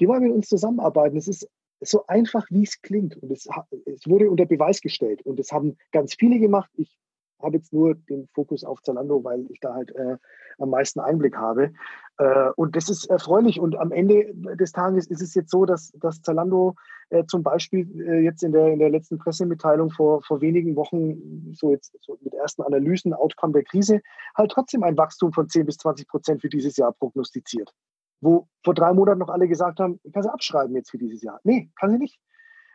[0.00, 1.16] die wollen mit uns zusammenarbeiten.
[1.16, 1.48] Es ist
[1.90, 3.16] so einfach, wie es klingt.
[3.16, 3.48] Und es,
[3.86, 5.22] es, wurde unter Beweis gestellt.
[5.22, 6.70] Und das haben ganz viele gemacht.
[6.76, 6.98] Ich
[7.42, 10.16] habe jetzt nur den Fokus auf Zalando, weil ich da halt äh,
[10.58, 11.72] am meisten Einblick habe.
[12.18, 13.60] Äh, und das ist erfreulich.
[13.60, 16.74] Und am Ende des Tages ist es jetzt so, dass, dass Zalando
[17.10, 21.52] äh, zum Beispiel äh, jetzt in der, in der letzten Pressemitteilung vor, vor wenigen Wochen,
[21.54, 24.00] so jetzt so mit ersten Analysen, Outcome der Krise,
[24.36, 27.72] halt trotzdem ein Wachstum von 10 bis 20 Prozent für dieses Jahr prognostiziert.
[28.20, 31.22] Wo vor drei Monaten noch alle gesagt haben, ich kann sie abschreiben jetzt für dieses
[31.22, 31.40] Jahr.
[31.44, 32.18] Nee, kann sie nicht.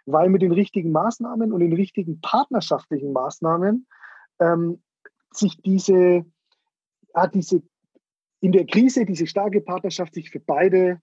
[0.05, 3.87] Weil mit den richtigen Maßnahmen und den richtigen partnerschaftlichen Maßnahmen
[4.39, 4.81] ähm,
[5.31, 6.25] sich diese,
[7.15, 7.61] ja, diese
[8.41, 11.01] in der Krise, diese starke Partnerschaft sich für beide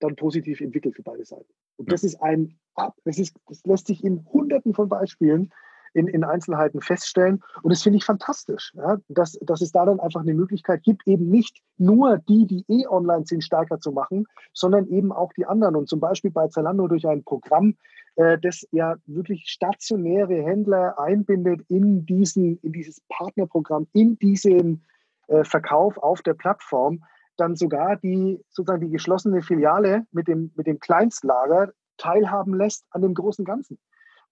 [0.00, 1.50] dann positiv entwickelt, für beide Seiten.
[1.76, 2.58] Und das ist ein,
[3.04, 5.50] das, ist, das lässt sich in hunderten von Beispielen
[5.94, 7.42] in, in Einzelheiten feststellen.
[7.62, 11.06] Und das finde ich fantastisch, ja, dass, dass es da dann einfach eine Möglichkeit gibt,
[11.06, 15.46] eben nicht nur die, die eh online sind, stärker zu machen, sondern eben auch die
[15.46, 15.76] anderen.
[15.76, 17.76] Und zum Beispiel bei Zalando durch ein Programm,
[18.16, 24.84] äh, das ja wirklich stationäre Händler einbindet in, diesen, in dieses Partnerprogramm, in diesen
[25.28, 27.04] äh, Verkauf auf der Plattform,
[27.36, 33.02] dann sogar die sozusagen die geschlossene Filiale mit dem, mit dem Kleinstlager teilhaben lässt an
[33.02, 33.78] dem großen Ganzen.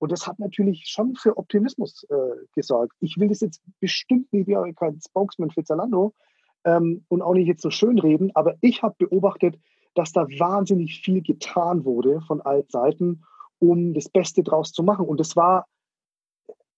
[0.03, 2.17] Und das hat natürlich schon für Optimismus äh,
[2.57, 2.93] gesorgt.
[2.99, 6.13] Ich will das jetzt bestimmt nicht, wie kein Spokesman für Zalando
[6.65, 9.61] ähm, und auch nicht jetzt so schön reden, aber ich habe beobachtet,
[9.95, 13.23] dass da wahnsinnig viel getan wurde von allen Seiten,
[13.61, 15.07] um das Beste draus zu machen.
[15.07, 15.69] Und das war,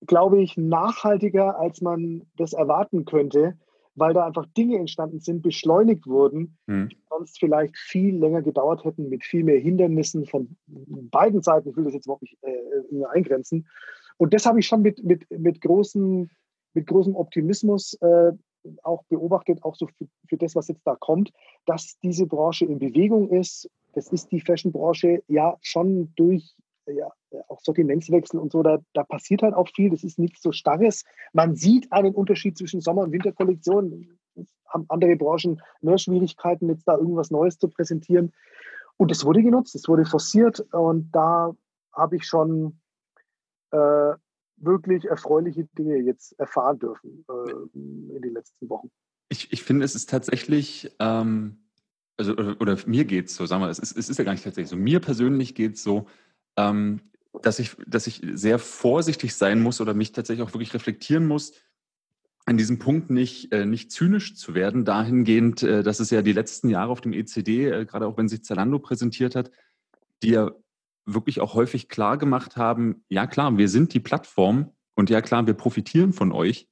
[0.07, 3.57] glaube ich, nachhaltiger, als man das erwarten könnte,
[3.95, 6.88] weil da einfach Dinge entstanden sind, beschleunigt wurden, mhm.
[6.88, 11.70] die sonst vielleicht viel länger gedauert hätten, mit viel mehr Hindernissen von beiden Seiten.
[11.70, 13.68] Ich will das jetzt überhaupt nicht äh, eingrenzen.
[14.16, 16.30] Und das habe ich schon mit, mit, mit, großen,
[16.74, 18.32] mit großem Optimismus äh,
[18.82, 21.30] auch beobachtet, auch so für, für das, was jetzt da kommt,
[21.66, 23.68] dass diese Branche in Bewegung ist.
[23.92, 27.11] Das ist die Fashion-Branche ja schon durch ja,
[27.49, 29.91] auch Sortimentswechsel und so, da, da passiert halt auch viel.
[29.91, 31.05] Das ist nichts so Starres.
[31.32, 34.18] Man sieht einen Unterschied zwischen Sommer- und Winterkollektionen.
[34.68, 38.32] Haben andere Branchen mehr Schwierigkeiten, jetzt da irgendwas Neues zu präsentieren.
[38.97, 41.55] Und es wurde genutzt, es wurde forciert und da
[41.93, 42.80] habe ich schon
[43.70, 44.14] äh,
[44.57, 48.91] wirklich erfreuliche Dinge jetzt erfahren dürfen äh, in den letzten Wochen.
[49.28, 51.59] Ich, ich finde, es ist tatsächlich, ähm,
[52.16, 54.32] also oder, oder mir geht es so, sagen wir, es ist, es ist ja gar
[54.32, 54.76] nicht tatsächlich so.
[54.76, 56.07] Mir persönlich geht es so,
[56.57, 57.01] ähm,
[57.43, 61.53] dass, ich, dass ich sehr vorsichtig sein muss oder mich tatsächlich auch wirklich reflektieren muss,
[62.47, 66.32] an diesem Punkt nicht, äh, nicht zynisch zu werden, dahingehend, äh, dass es ja die
[66.32, 69.51] letzten Jahre auf dem ECD, äh, gerade auch wenn sich Zalando präsentiert hat,
[70.22, 70.53] die ja
[71.07, 75.47] wirklich auch häufig klar gemacht haben, ja klar, wir sind die Plattform und ja klar,
[75.47, 76.68] wir profitieren von euch,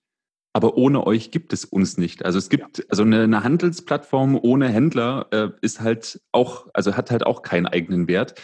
[0.53, 2.25] aber ohne euch gibt es uns nicht.
[2.25, 7.11] Also es gibt, also eine, eine Handelsplattform ohne Händler äh, ist halt auch, also hat
[7.11, 8.35] halt auch keinen eigenen Wert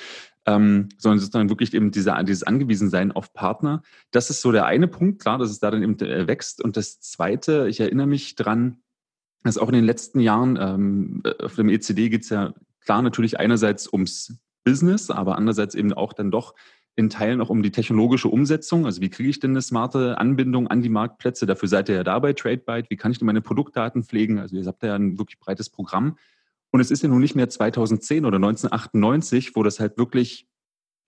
[0.47, 3.83] ähm, sondern sozusagen wirklich eben diese, dieses Angewiesensein auf Partner.
[4.11, 6.63] Das ist so der eine Punkt, klar, dass es da dann eben äh, wächst.
[6.63, 8.79] Und das zweite, ich erinnere mich dran,
[9.45, 13.03] dass auch in den letzten Jahren ähm, äh, auf dem ECD geht es ja klar
[13.03, 16.55] natürlich einerseits ums Business, aber andererseits eben auch dann doch
[16.97, 18.85] in Teilen auch um die technologische Umsetzung.
[18.85, 21.47] Also wie kriege ich denn eine smarte Anbindung an die Marktplätze?
[21.47, 22.91] Dafür seid ihr ja dabei, TradeByte.
[22.91, 24.41] Wie kann ich denn meine Produktdaten pflegen?
[24.41, 26.17] Also ihr habt ja ein wirklich breites Programm.
[26.71, 30.49] Und es ist ja nun nicht mehr 2010 oder 1998, wo das halt wirklich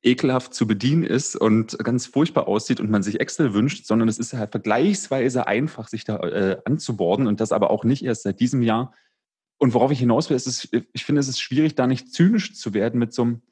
[0.02, 4.18] ekelhaft zu bedienen ist und ganz furchtbar aussieht und man sich Excel wünscht, sondern es
[4.18, 8.40] ist halt vergleichsweise einfach, sich da äh, anzuborden und das aber auch nicht erst seit
[8.40, 8.94] diesem Jahr.
[9.58, 12.54] Und worauf ich hinaus will, ist, es, ich finde, es ist schwierig, da nicht zynisch
[12.54, 13.42] zu werden mit so einem,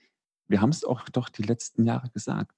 [0.46, 2.52] wir haben es auch doch die letzten Jahre gesagt.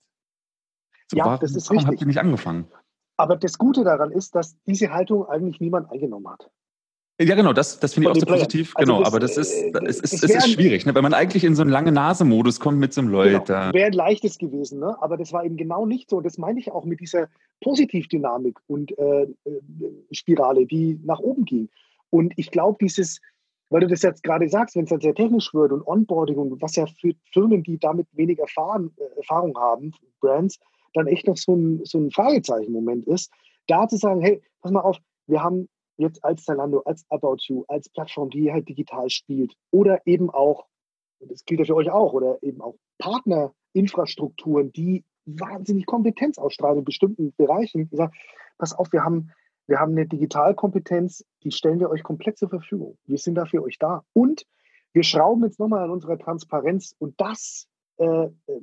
[1.11, 1.90] So, ja, warum, das ist warum richtig.
[1.90, 2.68] habt ihr nicht angefangen?
[3.16, 6.48] Aber das Gute daran ist, dass diese Haltung eigentlich niemand eingenommen hat.
[7.20, 8.72] Ja, genau, das, das finde ich auch so positiv.
[8.76, 10.94] Also genau, das, aber das ist, äh, ist, es, ist schwierig, ne?
[10.94, 13.42] wenn man eigentlich in so einen lange Nase-Modus kommt mit so einem Leute.
[13.44, 14.96] Genau, Wäre ein leichtes gewesen, ne?
[15.02, 16.22] aber das war eben genau nicht so.
[16.22, 17.28] Das meine ich auch mit dieser
[17.60, 19.28] Positivdynamik und äh, äh,
[20.12, 21.68] Spirale, die nach oben ging.
[22.08, 23.20] Und ich glaube, dieses,
[23.68, 26.62] weil du das jetzt gerade sagst, wenn es dann sehr technisch wird und Onboarding und
[26.62, 30.58] was ja für Firmen, die damit wenig erfahren, äh, Erfahrung haben, Brands,
[30.94, 33.30] dann echt noch so ein, so ein Fragezeichen-Moment ist,
[33.66, 34.96] da zu sagen, hey, pass mal auf,
[35.26, 35.68] wir haben
[36.01, 40.66] jetzt als Zalando, als About You, als Plattform, die halt digital spielt oder eben auch,
[41.20, 46.84] das gilt ja für euch auch, oder eben auch Partnerinfrastrukturen, die wahnsinnig Kompetenz ausstrahlen in
[46.84, 47.88] bestimmten Bereichen.
[47.90, 48.12] Ich sage,
[48.59, 49.30] pass auf, wir haben,
[49.66, 52.98] wir haben eine Digitalkompetenz, die stellen wir euch komplett zur Verfügung.
[53.05, 54.03] Wir sind da für euch da.
[54.12, 54.46] Und
[54.92, 58.61] wir schrauben jetzt nochmal an unserer Transparenz und das äh, äh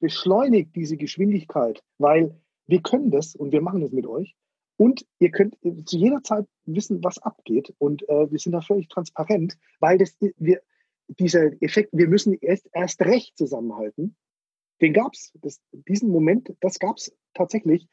[0.00, 4.36] beschleunigt diese Geschwindigkeit, weil wir können das und wir machen das mit euch.
[4.78, 5.56] Und ihr könnt
[5.86, 7.74] zu jeder Zeit wissen, was abgeht.
[7.78, 10.62] Und äh, wir sind da völlig transparent, weil das, wir,
[11.08, 14.16] dieser Effekt, wir müssen erst, erst recht zusammenhalten.
[14.80, 15.32] Den gab es.
[15.72, 17.88] Diesen Moment, das gab es tatsächlich.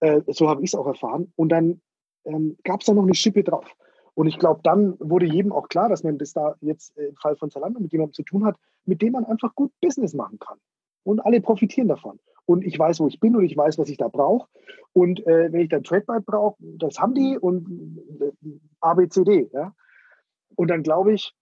[0.00, 1.32] Äh, so habe ich es auch erfahren.
[1.36, 1.80] Und dann
[2.24, 3.76] ähm, gab es da noch eine Schippe drauf.
[4.14, 7.36] Und ich glaube, dann wurde jedem auch klar, dass man das da jetzt im Fall
[7.36, 10.58] von Zalando mit jemandem zu tun hat, mit dem man einfach gut Business machen kann
[11.04, 12.18] und alle profitieren davon.
[12.48, 14.48] Und ich weiß, wo ich bin und ich weiß, was ich da brauche.
[14.94, 18.32] Und äh, wenn ich dann TradeByte brauche, das haben die und äh,
[18.80, 19.50] ABCD.
[19.52, 19.74] Ja?
[20.56, 21.34] Und dann glaube ich,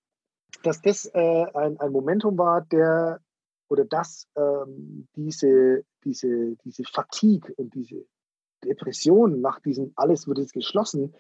[0.65, 3.21] dass das äh, ein, ein Momentum war, der
[3.69, 8.05] oder das ähm, diese, diese, diese Fatigue und diese
[8.65, 11.15] Depression nach diesem alles wird jetzt geschlossen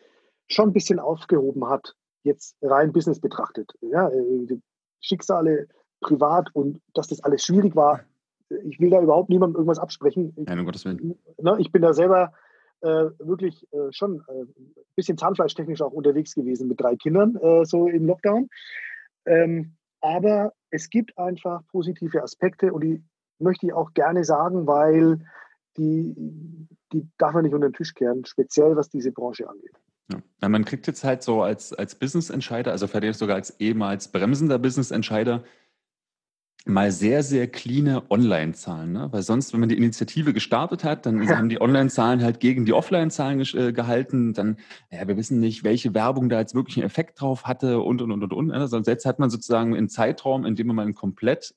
[0.48, 3.72] schon ein bisschen aufgehoben hat, jetzt rein Business betrachtet.
[3.82, 4.58] Ja, äh,
[4.98, 5.68] Schicksale
[6.00, 8.04] privat und dass das alles schwierig war,
[8.48, 10.32] ich will da überhaupt niemandem irgendwas absprechen.
[10.36, 11.18] Ich, Nein, um Gottes Willen.
[11.40, 12.32] Ne, ich bin da selber
[12.80, 17.64] äh, wirklich äh, schon äh, ein bisschen zahnfleischtechnisch auch unterwegs gewesen mit drei Kindern, äh,
[17.64, 18.48] so im Lockdown.
[19.24, 23.02] Ähm, aber es gibt einfach positive Aspekte und die
[23.38, 25.20] möchte ich auch gerne sagen, weil
[25.76, 26.14] die,
[26.92, 29.74] die darf man nicht unter den Tisch kehren, speziell was diese Branche angeht.
[30.40, 30.48] Ja.
[30.48, 35.42] man kriegt jetzt halt so als, als Business-Entscheider, also vielleicht sogar als ehemals bremsender Business-Entscheider,
[36.66, 38.92] mal sehr, sehr cleane Online-Zahlen.
[38.92, 39.08] Ne?
[39.12, 41.36] Weil sonst, wenn man die Initiative gestartet hat, dann ja.
[41.36, 44.34] haben die Online-Zahlen halt gegen die Offline-Zahlen äh, gehalten.
[44.34, 44.56] Dann,
[44.90, 48.10] ja, wir wissen nicht, welche Werbung da jetzt wirklich einen Effekt drauf hatte und, und,
[48.10, 48.52] und, und, und.
[48.52, 51.54] Also jetzt hat man sozusagen einen Zeitraum, in dem man mal einen komplett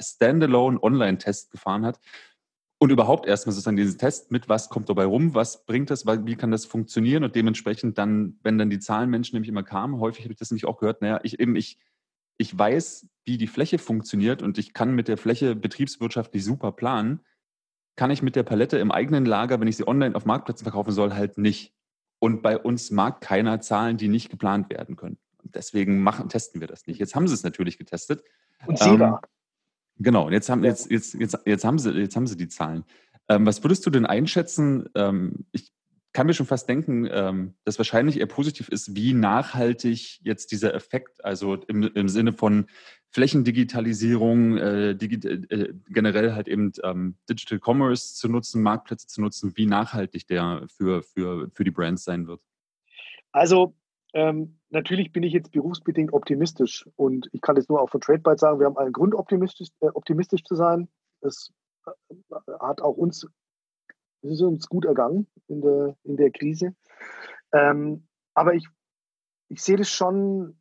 [0.00, 1.98] standalone Online-Test gefahren hat
[2.78, 6.36] und überhaupt erstmal sozusagen diesen Test mit, was kommt dabei rum, was bringt das, wie
[6.36, 10.32] kann das funktionieren und dementsprechend dann, wenn dann die Zahlenmenschen nämlich immer kamen, häufig habe
[10.32, 11.78] ich das nämlich auch gehört, naja, ich eben, ich,
[12.36, 17.20] ich weiß, wie die Fläche funktioniert und ich kann mit der Fläche betriebswirtschaftlich super planen,
[17.96, 20.92] kann ich mit der Palette im eigenen Lager, wenn ich sie online auf Marktplätzen verkaufen
[20.92, 21.74] soll, halt nicht.
[22.18, 25.18] Und bei uns mag keiner Zahlen, die nicht geplant werden können.
[25.42, 26.98] Und deswegen machen, testen wir das nicht.
[26.98, 28.22] Jetzt haben sie es natürlich getestet.
[28.66, 29.16] Und ähm,
[29.98, 32.84] Genau, jetzt haben, jetzt, jetzt, jetzt, jetzt, haben sie, jetzt haben sie die Zahlen.
[33.28, 34.88] Ähm, was würdest du denn einschätzen?
[34.94, 35.72] Ähm, ich
[36.12, 40.74] kann mir schon fast denken, ähm, dass wahrscheinlich eher positiv ist, wie nachhaltig jetzt dieser
[40.74, 42.66] Effekt, also im, im Sinne von
[43.10, 49.52] Flächendigitalisierung, äh, digi äh, generell halt eben ähm, Digital Commerce zu nutzen, Marktplätze zu nutzen,
[49.56, 52.40] wie nachhaltig der für, für, für die Brands sein wird.
[53.32, 53.74] Also
[54.14, 58.38] ähm, natürlich bin ich jetzt berufsbedingt optimistisch und ich kann jetzt nur auch von TradeByte
[58.38, 60.88] sagen, wir haben einen Grund, optimistisch, äh, optimistisch zu sein.
[61.22, 61.50] Es
[61.86, 61.92] äh,
[62.60, 63.26] hat auch uns
[64.22, 66.74] es ist uns gut ergangen in der, in der Krise.
[67.52, 68.66] Ähm, aber ich,
[69.48, 70.56] ich sehe das schon,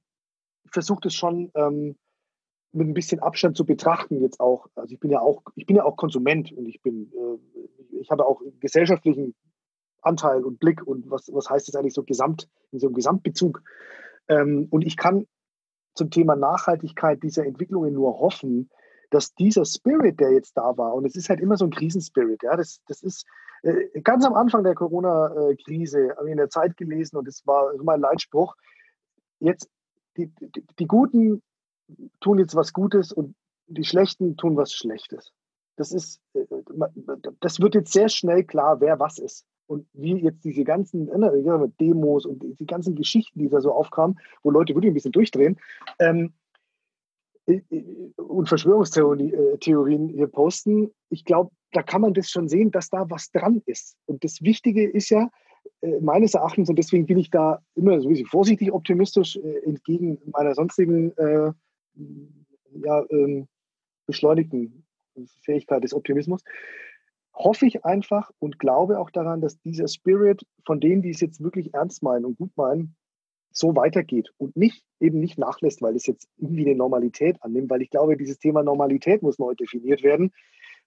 [0.65, 1.95] ich versuche das schon ähm,
[2.73, 4.67] mit ein bisschen Abstand zu betrachten jetzt auch.
[4.75, 8.09] Also ich bin ja auch, ich bin ja auch Konsument und ich bin, äh, ich
[8.09, 9.35] habe auch gesellschaftlichen
[10.01, 13.61] Anteil und Blick und was, was heißt das eigentlich so gesamt, in so einem Gesamtbezug.
[14.27, 15.27] Ähm, und ich kann
[15.93, 18.69] zum Thema Nachhaltigkeit dieser Entwicklungen nur hoffen,
[19.09, 22.43] dass dieser Spirit, der jetzt da war, und es ist halt immer so ein Krisenspirit,
[22.43, 23.25] ja, das, das ist,
[24.03, 28.01] ganz am Anfang der Corona-Krise habe ich in der Zeit gelesen und es war mein
[28.01, 28.55] Leitspruch.
[29.39, 29.69] Jetzt,
[30.17, 31.41] die, die, die Guten
[32.19, 33.35] tun jetzt was Gutes und
[33.67, 35.31] die Schlechten tun was Schlechtes.
[35.77, 36.45] Das ist, äh,
[37.39, 39.45] das wird jetzt sehr schnell klar, wer was ist.
[39.67, 44.19] Und wie jetzt diese ganzen ne, Demos und die ganzen Geschichten, die da so aufkamen,
[44.43, 45.57] wo Leute wirklich ein bisschen durchdrehen,
[45.99, 46.33] ähm,
[47.45, 47.61] äh,
[48.17, 53.31] und Verschwörungstheorien hier posten, ich glaube, da kann man das schon sehen, dass da was
[53.31, 53.95] dran ist.
[54.05, 55.29] Und das Wichtige ist ja,
[55.81, 59.59] äh, meines Erachtens, und deswegen bin ich da immer so ein bisschen vorsichtig optimistisch, äh,
[59.65, 61.51] entgegen meiner sonstigen äh,
[62.83, 63.47] ja, ähm,
[64.05, 64.85] beschleunigten
[65.43, 66.43] Fähigkeit des Optimismus,
[67.33, 71.41] hoffe ich einfach und glaube auch daran, dass dieser Spirit von denen, die es jetzt
[71.41, 72.95] wirklich ernst meinen und gut meinen,
[73.53, 77.81] so weitergeht und nicht eben nicht nachlässt, weil es jetzt irgendwie eine Normalität annimmt, weil
[77.81, 80.31] ich glaube, dieses Thema Normalität muss neu definiert werden,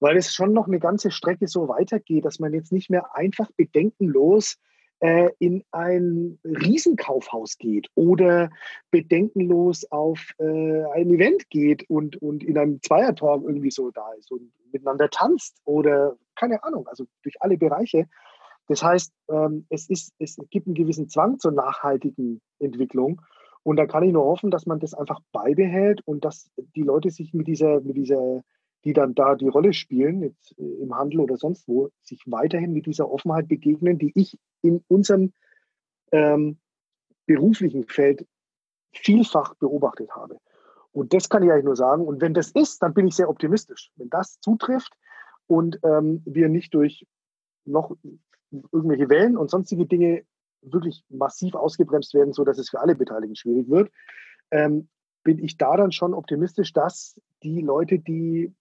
[0.04, 3.50] weil es schon noch eine ganze Strecke so weitergeht, dass man jetzt nicht mehr einfach
[3.56, 4.58] bedenkenlos
[5.00, 8.50] äh, in ein Riesenkaufhaus geht oder
[8.90, 14.30] bedenkenlos auf äh, ein Event geht und, und in einem Zweiertalk irgendwie so da ist
[14.30, 18.06] und miteinander tanzt oder keine Ahnung, also durch alle Bereiche.
[18.68, 23.22] Das heißt, ähm, es, ist, es gibt einen gewissen Zwang zur nachhaltigen Entwicklung.
[23.62, 27.08] Und da kann ich nur hoffen, dass man das einfach beibehält und dass die Leute
[27.08, 28.42] sich mit dieser, mit dieser,
[28.84, 32.72] die dann da die Rolle spielen, jetzt äh, im Handel oder sonst wo, sich weiterhin
[32.72, 35.32] mit dieser Offenheit begegnen, die ich in unserem
[36.12, 36.58] ähm,
[37.26, 38.26] beruflichen Feld
[38.92, 40.38] vielfach beobachtet habe.
[40.92, 42.06] Und das kann ich eigentlich nur sagen.
[42.06, 43.90] Und wenn das ist, dann bin ich sehr optimistisch.
[43.96, 44.92] Wenn das zutrifft
[45.46, 47.06] und ähm, wir nicht durch
[47.64, 47.96] noch
[48.70, 50.24] irgendwelche Wellen und sonstige Dinge
[50.62, 53.90] wirklich massiv ausgebremst werden, sodass es für alle Beteiligten schwierig wird,
[54.50, 54.88] ähm,
[55.24, 58.54] bin ich da dann schon optimistisch, dass die Leute, die,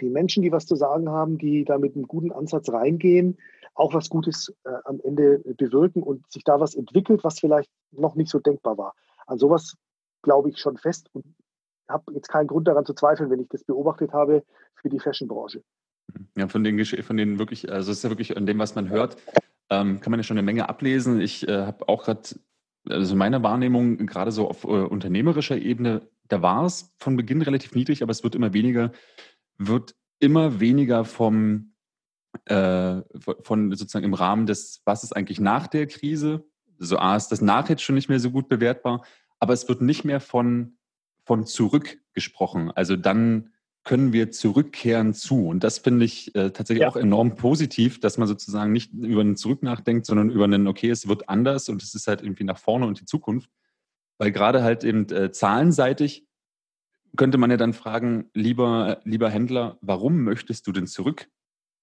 [0.00, 3.38] die Menschen, die was zu sagen haben, die da mit einem guten Ansatz reingehen,
[3.74, 8.14] auch was Gutes äh, am Ende bewirken und sich da was entwickelt, was vielleicht noch
[8.14, 8.94] nicht so denkbar war.
[9.26, 9.76] An sowas
[10.22, 11.24] glaube ich schon fest und
[11.88, 15.62] habe jetzt keinen Grund daran zu zweifeln, wenn ich das beobachtet habe für die Fashionbranche.
[16.36, 18.88] Ja, von den, von den wirklich, also es ist ja wirklich an dem, was man
[18.88, 19.16] hört,
[19.70, 21.20] ähm, kann man ja schon eine Menge ablesen.
[21.20, 22.22] Ich äh, habe auch gerade,
[22.88, 27.74] also meine Wahrnehmung, gerade so auf äh, unternehmerischer Ebene, da war es von Beginn relativ
[27.74, 28.92] niedrig, aber es wird immer weniger,
[29.58, 31.74] wird immer weniger vom,
[32.46, 33.02] äh,
[33.42, 36.44] von sozusagen im Rahmen des, was ist eigentlich nach der Krise?
[36.78, 39.04] So A ist das nach jetzt schon nicht mehr so gut bewertbar,
[39.38, 40.78] aber es wird nicht mehr von,
[41.24, 42.70] von zurück gesprochen.
[42.70, 43.50] Also dann
[43.88, 45.48] können wir zurückkehren zu.
[45.48, 46.88] Und das finde ich äh, tatsächlich ja.
[46.88, 50.90] auch enorm positiv, dass man sozusagen nicht über einen Zurück nachdenkt, sondern über einen, okay,
[50.90, 53.48] es wird anders und es ist halt irgendwie nach vorne und die Zukunft.
[54.18, 56.27] Weil gerade halt eben äh, zahlenseitig
[57.16, 61.28] könnte man ja dann fragen, lieber, lieber Händler, warum möchtest du denn zurück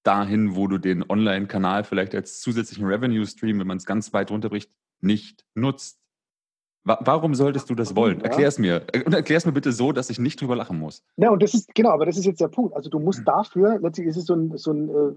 [0.03, 4.71] dahin, wo du den Online-Kanal vielleicht als zusätzlichen Revenue-Stream, wenn man es ganz weit runterbricht,
[5.01, 5.99] nicht nutzt?
[6.83, 8.19] Warum solltest du das wollen?
[8.19, 8.25] Ja.
[8.25, 8.85] Erklär es mir.
[9.05, 11.03] Und erklär es mir bitte so, dass ich nicht drüber lachen muss.
[11.17, 12.75] Ja, und das ist, genau, aber das ist jetzt der Punkt.
[12.75, 13.25] Also du musst hm.
[13.25, 15.15] dafür, letztlich ist es so ein, so ein äh,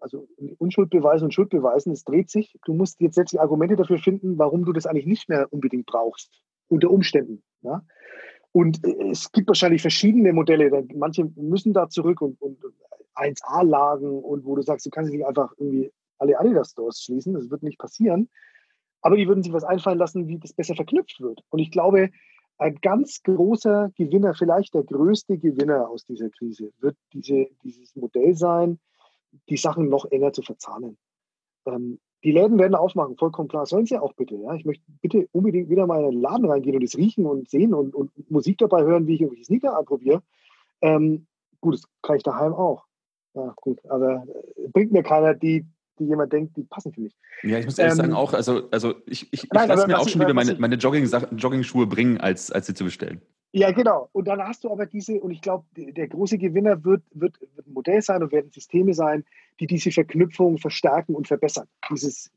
[0.00, 0.26] also
[0.58, 2.58] Unschuldbeweisen und Schuldbeweisen, es dreht sich.
[2.64, 6.42] Du musst jetzt letztlich Argumente dafür finden, warum du das eigentlich nicht mehr unbedingt brauchst,
[6.68, 7.44] unter Umständen.
[7.60, 7.86] Ja?
[8.52, 10.86] Und äh, es gibt wahrscheinlich verschiedene Modelle.
[10.94, 12.58] Manche müssen da zurück und, und
[13.14, 17.34] 1A-Lagen und wo du sagst, du kannst nicht einfach irgendwie alle Adidas-Stores schließen.
[17.34, 18.28] Das wird nicht passieren.
[19.00, 21.42] Aber die würden sich was einfallen lassen, wie das besser verknüpft wird.
[21.50, 22.10] Und ich glaube,
[22.58, 28.34] ein ganz großer Gewinner, vielleicht der größte Gewinner aus dieser Krise, wird diese, dieses Modell
[28.34, 28.78] sein,
[29.48, 30.96] die Sachen noch enger zu verzahnen.
[31.66, 33.66] Ähm, die Läden werden aufmachen, vollkommen klar.
[33.66, 34.36] Sollen sie auch bitte.
[34.36, 34.54] Ja?
[34.54, 37.74] Ich möchte bitte unbedingt wieder mal in den Laden reingehen und es riechen und sehen
[37.74, 40.22] und, und Musik dabei hören, wie ich irgendwelche Sneaker anprobiere.
[40.80, 41.26] Ähm,
[41.60, 42.84] gut, das kann ich daheim auch.
[43.34, 44.24] Ja, gut, aber
[44.56, 45.66] äh, bringt mir keiner die
[46.02, 47.16] die jemand denkt, die passen für mich.
[47.42, 50.08] Ja, ich muss ehrlich ähm, sagen, auch, also, also ich, ich, ich lasse mir auch
[50.08, 53.22] schon wieder meine, meine Jogging Jogging-Schuhe bringen, als, als sie zu bestellen.
[53.52, 54.08] Ja, genau.
[54.12, 57.66] Und dann hast du aber diese, und ich glaube, der große Gewinner wird, wird, wird
[57.66, 59.24] ein Modell sein und werden Systeme sein,
[59.60, 61.68] die diese Verknüpfung verstärken und verbessern.
[61.90, 62.30] Dieses,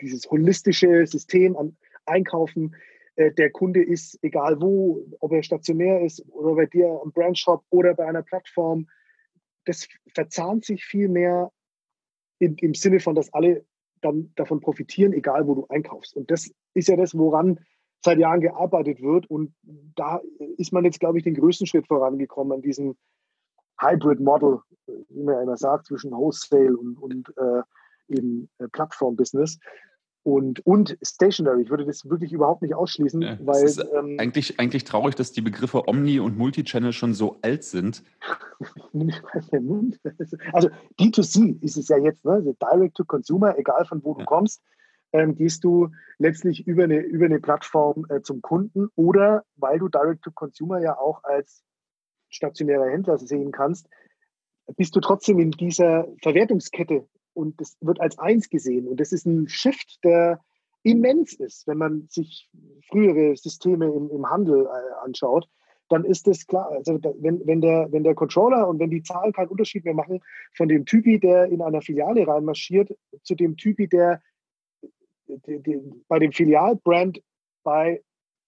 [0.00, 2.74] dieses holistische System an Einkaufen,
[3.14, 7.62] äh, der Kunde ist, egal wo, ob er stationär ist oder bei dir am Brandshop
[7.70, 8.88] oder bei einer Plattform,
[9.64, 11.52] das verzahnt sich viel mehr
[12.38, 13.64] in, im Sinne von, dass alle
[14.00, 16.16] dann davon profitieren, egal wo du einkaufst.
[16.16, 17.58] Und das ist ja das, woran
[18.04, 19.28] seit Jahren gearbeitet wird.
[19.28, 19.54] Und
[19.96, 20.20] da
[20.56, 22.96] ist man jetzt, glaube ich, den größten Schritt vorangekommen an diesem
[23.80, 27.62] Hybrid Model, wie man ja immer sagt, zwischen Wholesale und, und äh,
[28.08, 29.58] eben äh, Plattform-Business.
[30.28, 33.64] Und, und Stationary, ich würde das wirklich überhaupt nicht ausschließen, ja, weil.
[33.64, 37.64] Es ist ähm, eigentlich, eigentlich traurig, dass die Begriffe Omni und Multichannel schon so alt
[37.64, 38.04] sind.
[40.52, 40.68] also
[41.00, 42.32] D2C ist es ja jetzt, ne?
[42.32, 44.18] Also Direct to Consumer, egal von wo ja.
[44.18, 44.60] du kommst,
[45.14, 49.88] ähm, gehst du letztlich über eine, über eine Plattform äh, zum Kunden oder weil du
[49.88, 51.64] Direct to Consumer ja auch als
[52.28, 53.88] stationärer Händler sehen kannst,
[54.76, 57.08] bist du trotzdem in dieser Verwertungskette
[57.38, 58.88] und das wird als eins gesehen.
[58.88, 60.40] Und das ist ein Shift, der
[60.82, 62.50] immens ist, wenn man sich
[62.88, 65.48] frühere Systeme im, im Handel äh, anschaut.
[65.88, 66.68] Dann ist das klar.
[66.72, 70.20] Also wenn, wenn, der, wenn der Controller und wenn die Zahlen keinen Unterschied mehr machen
[70.52, 72.90] von dem Typi, der in einer Filiale reinmarschiert,
[73.22, 74.20] zu dem Typi, der
[75.28, 77.22] die, die, bei dem Filialbrand
[77.62, 78.02] bei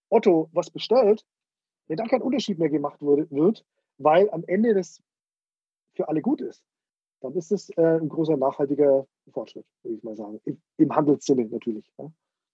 [0.08, 1.24] Otto was bestellt,
[1.86, 3.64] wenn da kein Unterschied mehr gemacht wurde, wird,
[3.98, 5.00] weil am Ende das
[5.94, 6.64] für alle gut ist,
[7.20, 10.40] dann ist es äh, ein großer nachhaltiger Fortschritt, würde ich mal sagen.
[10.44, 11.84] Im, im Handelssinne natürlich.
[11.98, 12.10] Ja.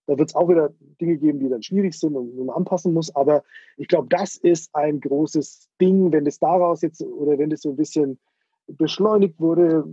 [0.07, 3.13] Da wird es auch wieder Dinge geben, die dann schwierig sind und man anpassen muss.
[3.15, 3.43] Aber
[3.75, 7.71] ich glaube, das ist ein großes Ding, wenn es daraus jetzt oder wenn das so
[7.71, 8.19] ein bisschen
[8.67, 9.85] beschleunigt wurde,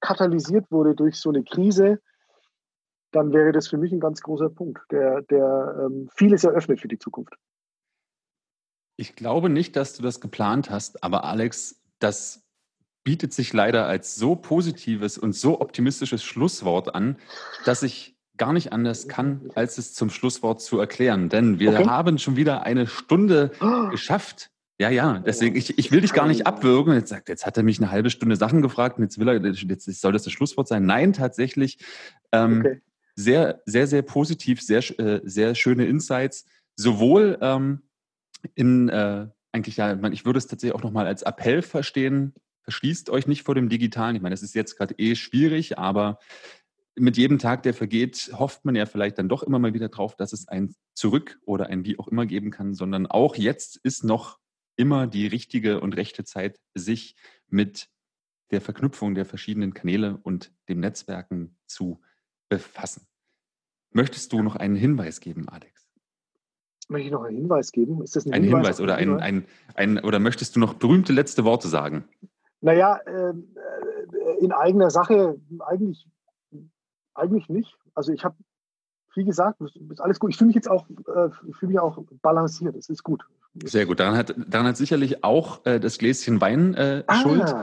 [0.00, 2.00] katalysiert wurde durch so eine Krise,
[3.12, 6.88] dann wäre das für mich ein ganz großer Punkt, der, der ähm, vieles eröffnet für
[6.88, 7.34] die Zukunft.
[8.96, 12.44] Ich glaube nicht, dass du das geplant hast, aber Alex, das
[13.04, 17.16] bietet sich leider als so positives und so optimistisches Schlusswort an,
[17.64, 21.28] dass ich gar nicht anders kann, als es zum Schlusswort zu erklären.
[21.28, 21.84] Denn wir okay.
[21.86, 23.52] haben schon wieder eine Stunde
[23.90, 24.50] geschafft.
[24.80, 26.94] Ja, ja, deswegen, ich, ich will dich gar nicht abwürgen.
[26.94, 29.44] Jetzt sagt, jetzt hat er mich eine halbe Stunde Sachen gefragt und jetzt will er,
[29.44, 30.86] jetzt soll das das Schlusswort sein.
[30.86, 31.84] Nein, tatsächlich.
[32.32, 32.80] Ähm, okay.
[33.14, 36.46] Sehr, sehr, sehr positiv, sehr, äh, sehr schöne Insights.
[36.76, 37.82] Sowohl ähm,
[38.54, 42.32] in, äh, eigentlich ja, ich würde es tatsächlich auch nochmal als Appell verstehen,
[42.62, 44.16] verschließt euch nicht vor dem Digitalen.
[44.16, 46.18] Ich meine, es ist jetzt gerade eh schwierig, aber
[46.94, 50.16] mit jedem Tag, der vergeht, hofft man ja vielleicht dann doch immer mal wieder drauf,
[50.16, 54.04] dass es ein Zurück oder ein Wie auch immer geben kann, sondern auch jetzt ist
[54.04, 54.38] noch
[54.76, 57.16] immer die richtige und rechte Zeit, sich
[57.48, 57.88] mit
[58.50, 62.00] der Verknüpfung der verschiedenen Kanäle und dem Netzwerken zu
[62.48, 63.06] befassen.
[63.92, 65.86] Möchtest du noch einen Hinweis geben, Alex?
[66.88, 68.02] Möchte ich noch einen Hinweis geben?
[68.02, 71.12] Ist das ein, ein Hinweis, Hinweis oder ein, ein, ein, oder möchtest du noch berühmte
[71.12, 72.04] letzte Worte sagen?
[72.60, 76.06] Naja, ähm, äh, in eigener Sache eigentlich,
[77.14, 77.76] eigentlich nicht.
[77.94, 78.36] Also ich habe
[79.12, 80.30] viel gesagt, ist alles gut.
[80.30, 82.76] Ich fühle mich jetzt auch, äh, fühle mich auch balanciert.
[82.76, 83.24] Es ist gut.
[83.64, 83.98] Sehr gut.
[83.98, 87.20] Daran hat, daran hat sicherlich auch äh, das Gläschen Wein äh, ah.
[87.20, 87.54] Schuld.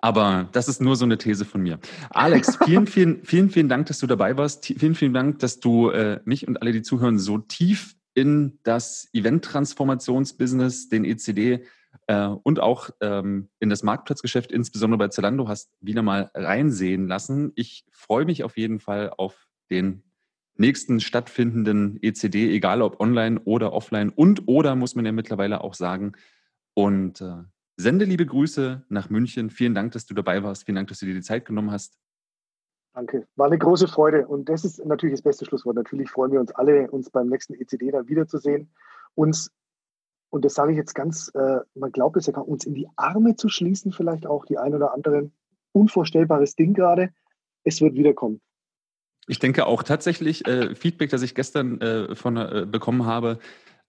[0.00, 1.78] Aber das ist nur so eine These von mir.
[2.10, 4.66] Alex, vielen, vielen, vielen, vielen Dank, dass du dabei warst.
[4.66, 9.08] Vielen, vielen Dank, dass du äh, mich und alle, die zuhören, so tief in das
[9.12, 11.64] Event-Transformationsbusiness, den ECD
[12.06, 17.52] äh, und auch ähm, in das Marktplatzgeschäft, insbesondere bei Zalando, hast wieder mal reinsehen lassen.
[17.54, 20.02] Ich freue mich auf jeden Fall auf den
[20.56, 25.74] nächsten stattfindenden ECD, egal ob online oder offline und oder muss man ja mittlerweile auch
[25.74, 26.12] sagen.
[26.74, 27.42] Und äh,
[27.76, 29.50] sende liebe Grüße nach München.
[29.50, 30.66] Vielen Dank, dass du dabei warst.
[30.66, 31.98] Vielen Dank, dass du dir die Zeit genommen hast.
[32.92, 33.26] Danke.
[33.36, 34.26] War eine große Freude.
[34.26, 35.76] Und das ist natürlich das beste Schlusswort.
[35.76, 38.70] Natürlich freuen wir uns alle, uns beim nächsten ECD dann wiederzusehen.
[39.14, 39.50] Uns,
[40.30, 42.88] und das sage ich jetzt ganz, äh, man glaubt es ja gar, uns in die
[42.96, 45.32] Arme zu schließen, vielleicht auch die ein oder anderen.
[45.72, 47.10] Unvorstellbares Ding gerade.
[47.64, 48.40] Es wird wiederkommen.
[49.26, 53.38] Ich denke auch tatsächlich, äh, Feedback, das ich gestern äh, von, äh, bekommen habe,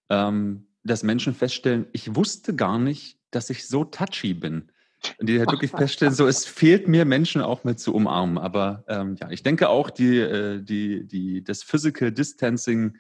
[0.10, 4.72] ähm, dass Menschen feststellen, ich wusste gar nicht, dass ich so touchy bin.
[5.20, 8.38] Und die halt wirklich feststellen, so es fehlt mir Menschen auch mal zu umarmen.
[8.38, 12.98] Aber ähm, ja, ich denke auch, die, äh, die, die, das Physical Distancing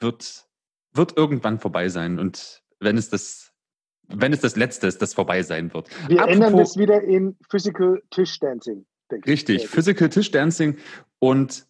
[0.00, 0.48] wird,
[0.94, 2.18] wird irgendwann vorbei sein.
[2.18, 3.52] Und wenn es das,
[4.08, 5.88] wenn es das Letzte ist, das vorbei sein wird.
[6.08, 8.86] Wir Apropos, ändern das wieder in Physical Tischdancing.
[9.26, 10.78] Richtig, Physical Tischdancing.
[11.18, 11.66] Und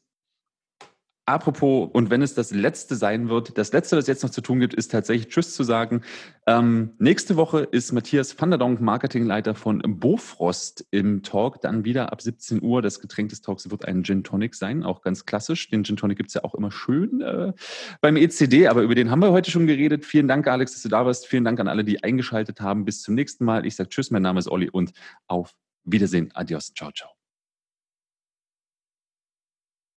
[1.24, 4.58] Apropos, und wenn es das letzte sein wird, das letzte, was jetzt noch zu tun
[4.58, 6.02] gibt, ist tatsächlich Tschüss zu sagen.
[6.48, 12.12] Ähm, nächste Woche ist Matthias van der Donk, Marketingleiter von Bofrost im Talk, dann wieder
[12.12, 12.82] ab 17 Uhr.
[12.82, 15.70] Das Getränk des Talks wird ein Gin Tonic sein, auch ganz klassisch.
[15.70, 17.52] Den Gin Tonic gibt es ja auch immer schön äh,
[18.00, 20.04] beim ECD, aber über den haben wir heute schon geredet.
[20.04, 21.28] Vielen Dank, Alex, dass du da warst.
[21.28, 22.84] Vielen Dank an alle, die eingeschaltet haben.
[22.84, 23.64] Bis zum nächsten Mal.
[23.64, 24.92] Ich sage Tschüss, mein Name ist Olli und
[25.28, 25.54] auf
[25.84, 26.32] Wiedersehen.
[26.34, 26.72] Adios.
[26.74, 27.21] Ciao, ciao.